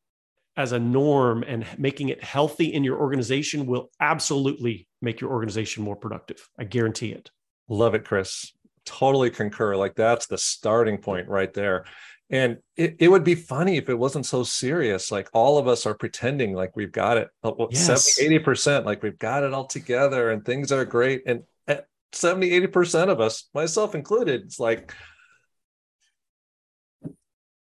as 0.57 0.73
a 0.73 0.79
norm 0.79 1.45
and 1.47 1.65
making 1.79 2.09
it 2.09 2.23
healthy 2.23 2.73
in 2.73 2.85
your 2.85 2.99
organization 2.99 3.67
will 3.67 3.91
absolutely 4.01 4.89
make 5.01 5.21
your 5.21 5.31
organization 5.31 5.83
more 5.83 5.97
productive. 5.97 6.49
I 6.59 6.65
guarantee 6.65 7.13
it. 7.13 7.31
Love 7.69 7.95
it, 7.95 8.05
Kris. 8.05 8.53
Totally 8.85 9.31
concur. 9.31 9.77
Like 9.77 9.95
that's 9.95 10.27
the 10.27 10.39
starting 10.39 10.99
point 10.99 11.29
right 11.29 11.53
there. 11.55 11.85
And 12.31 12.59
it, 12.77 12.97
it 13.01 13.09
would 13.09 13.25
be 13.25 13.35
funny 13.35 13.77
if 13.77 13.89
it 13.89 13.99
wasn't 13.99 14.27
so 14.27 14.43
serious. 14.43 15.11
Like 15.11 15.29
all 15.33 15.59
of 15.59 15.67
us 15.67 15.87
are 15.87 15.95
pretending 15.95 16.55
like 16.55 16.77
we've 16.77 16.93
got 16.93 17.17
it 17.17 17.29
yes. 17.71 18.17
70, 18.17 18.39
80%, 18.39 18.85
like 18.85 19.03
we've 19.03 19.19
got 19.19 19.43
it 19.43 19.53
all 19.53 19.67
together 19.67 20.31
and 20.31 20.45
things 20.45 20.71
are 20.73 20.85
great. 20.85 21.23
And 21.27 21.43
70, 22.13 22.51
80% 22.69 23.09
of 23.09 23.21
us, 23.21 23.49
myself 23.55 23.95
included, 23.95 24.43
it's 24.43 24.59
like, 24.61 24.93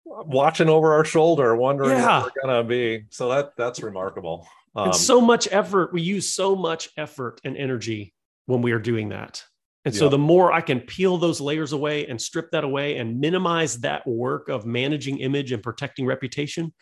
watching 0.07 0.69
over 0.69 0.93
our 0.93 1.05
shoulder, 1.05 1.55
wondering 1.55 1.91
yeah. 1.91 2.21
what 2.21 2.33
we're 2.35 2.49
gonna 2.49 2.63
be. 2.63 3.05
So 3.09 3.29
that 3.29 3.51
that's 3.57 3.81
remarkable. 3.81 4.47
Um, 4.75 4.87
and 4.89 4.95
so 4.95 5.19
much 5.19 5.47
effort. 5.51 5.91
We 5.93 6.01
use 6.01 6.33
so 6.33 6.55
much 6.55 6.89
effort 6.97 7.41
and 7.43 7.57
energy 7.57 8.13
when 8.45 8.61
we 8.61 8.71
are 8.71 8.79
doing 8.79 9.09
that. 9.09 9.43
And 9.85 9.95
so 9.95 10.09
the 10.09 10.17
more 10.17 10.51
I 10.51 10.59
can 10.59 10.81
peel 10.81 11.17
those 11.17 11.39
layers 11.39 11.71
away 11.71 12.07
and 12.07 12.21
strip 12.21 12.51
that 12.51 12.65
away 12.65 12.97
and 12.97 13.21
minimize 13.21 13.79
that 13.79 14.05
work 14.05 14.49
of 14.49 14.65
managing 14.65 15.19
image 15.19 15.53
and 15.53 15.63
protecting 15.63 16.05
reputation, 16.05 16.73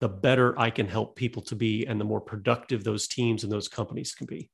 the 0.00 0.08
better 0.08 0.58
I 0.58 0.70
can 0.70 0.88
help 0.88 1.16
people 1.16 1.42
to 1.42 1.54
be 1.54 1.86
and 1.86 2.00
the 2.00 2.04
more 2.06 2.20
productive 2.20 2.82
those 2.82 3.08
teams 3.08 3.44
and 3.44 3.52
those 3.52 3.68
companies 3.68 4.14
can 4.14 4.26
be. 4.26 4.48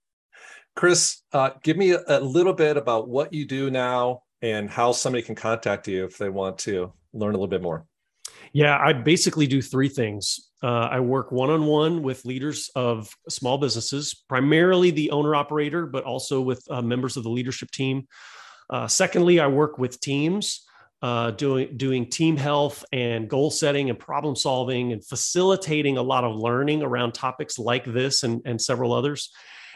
Kris, 0.75 1.23
uh, 1.33 1.51
give 1.63 1.77
me 1.77 1.93
a, 1.93 2.03
a 2.09 2.21
little 2.21 2.53
bit 2.53 2.77
about 2.77 3.09
what 3.09 3.33
you 3.33 3.47
do 3.47 3.71
now 3.71 4.23
and 4.43 4.69
how 4.69 4.91
somebody 4.91 5.23
can 5.23 5.37
contact 5.37 5.87
you 5.87 6.05
if 6.05 6.19
they 6.19 6.29
want 6.29 6.59
to 6.59 6.93
learn 7.13 7.35
a 7.35 7.39
little 7.39 7.47
bit 7.47 7.63
more. 7.63 7.87
Yeah, 8.57 8.79
I 8.79 8.95
basically 8.95 9.47
do 9.47 9.61
three 9.61 9.91
things. 9.91 10.49
Uh, 10.63 10.89
I 10.91 11.01
work 11.01 11.31
one 11.31 11.51
on 11.51 11.67
one 11.67 12.03
with 12.03 12.25
leaders 12.25 12.71
of 12.75 13.15
small 13.29 13.59
businesses, 13.59 14.15
primarily 14.31 14.91
the 14.91 15.11
owner 15.11 15.35
operator, 15.37 15.85
but 15.85 16.05
also 16.05 16.41
with 16.41 16.65
uh, 16.71 16.81
members 16.81 17.19
of 17.19 17.23
the 17.23 17.29
leadership 17.29 17.71
team. 17.71 18.09
Uh, 18.71 18.89
secondly, 18.89 19.41
I 19.41 19.47
work 19.47 19.77
with 19.77 20.01
teams. 20.01 20.63
Uh, 21.03 21.33
doing 21.33 21.77
doing 21.77 22.09
team 22.09 22.39
health 22.39 22.83
and 22.91 23.29
goal 23.29 23.51
setting 23.51 23.91
and 23.91 23.99
problem 23.99 24.35
solving 24.35 24.93
and 24.95 25.05
facilitating 25.05 25.99
a 25.99 26.03
lot 26.03 26.25
of 26.25 26.35
learning 26.35 26.83
around 26.83 27.13
topics 27.13 27.59
like 27.59 27.85
this 27.85 28.23
and, 28.23 28.41
and 28.47 28.59
several 28.59 28.95
others. 28.95 29.31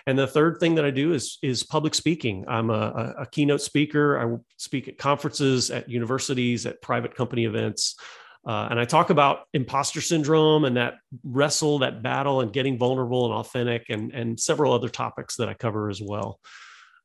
And 0.07 0.19
the 0.19 0.27
third 0.27 0.57
thing 0.59 0.77
that 0.77 0.87
I 0.87 0.91
do 0.91 1.13
is 1.13 1.37
is 1.43 1.63
public 1.63 1.95
speaking. 1.95 2.47
I'm 2.49 2.71
a, 2.71 3.15
a 3.19 3.27
keynote 3.27 3.61
speaker. 3.61 4.19
I 4.19 4.39
speak 4.57 4.89
at 4.89 4.97
conferences, 4.97 5.71
at 5.71 5.91
universities, 5.91 6.65
at 6.65 6.81
private 6.81 7.15
company 7.15 7.45
events. 7.45 7.97
Uh, 8.47 8.69
and 8.71 8.81
I 8.81 8.85
talk 8.85 9.11
about 9.11 9.41
imposter 9.53 10.01
syndrome 10.01 10.65
and 10.65 10.77
that 10.77 10.95
wrestle, 11.23 11.81
that 11.81 12.03
battle, 12.03 12.41
and 12.41 12.53
getting 12.53 12.79
vulnerable 12.79 13.27
and 13.27 13.35
authentic, 13.35 13.87
and 13.91 14.13
and 14.13 14.41
several 14.41 14.73
other 14.73 14.89
topics 14.89 15.37
that 15.37 15.49
I 15.49 15.55
cover 15.55 15.91
as 15.91 16.01
well. 16.01 16.41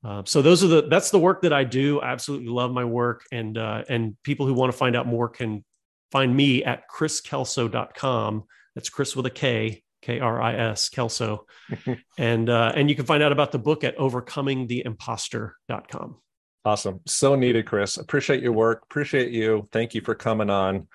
Uh, 0.03 0.23
so 0.25 0.41
those 0.41 0.63
are 0.63 0.67
the 0.67 0.87
that's 0.87 1.11
the 1.11 1.19
work 1.19 1.41
that 1.41 1.51
I 1.51 1.65
do. 1.65 1.99
I 1.99 2.11
absolutely 2.11 2.47
love 2.47 2.71
my 2.71 2.85
work, 2.85 3.25
and 3.31 3.57
uh, 3.57 3.83
and 3.89 4.15
people 4.23 4.47
who 4.47 4.53
want 4.53 4.71
to 4.71 4.77
find 4.77 4.95
out 4.95 5.07
more 5.07 5.27
can 5.27 5.65
find 6.11 6.35
me 6.35 6.63
at 6.63 6.89
kriskelso.com. 6.89 8.43
That's 8.73 8.89
Chris 8.89 9.15
with 9.15 9.25
a 9.25 9.31
K, 9.31 9.81
K 10.01 10.19
R 10.19 10.41
I 10.41 10.55
S, 10.55 10.89
Kelso. 10.89 11.45
and, 12.17 12.49
uh, 12.49 12.73
and 12.75 12.89
you 12.89 12.95
can 12.95 13.05
find 13.05 13.21
out 13.23 13.33
about 13.33 13.51
the 13.51 13.59
book 13.59 13.83
at 13.83 13.95
overcomingtheimposter.com. 13.97 16.15
Awesome. 16.63 17.01
So 17.05 17.35
needed, 17.35 17.65
Kris. 17.65 17.97
Appreciate 17.97 18.41
your 18.41 18.53
work. 18.53 18.83
Appreciate 18.83 19.31
you. 19.31 19.67
Thank 19.71 19.93
you 19.93 19.99
for 20.01 20.15
coming 20.15 20.49
on. 20.49 20.87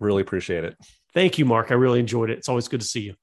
Really 0.00 0.22
appreciate 0.22 0.64
it. 0.64 0.76
Thank 1.14 1.38
you, 1.38 1.44
Mark. 1.44 1.70
I 1.70 1.74
really 1.74 2.00
enjoyed 2.00 2.30
it. 2.30 2.38
It's 2.38 2.48
always 2.48 2.68
good 2.68 2.80
to 2.80 2.86
see 2.86 3.00
you. 3.00 3.14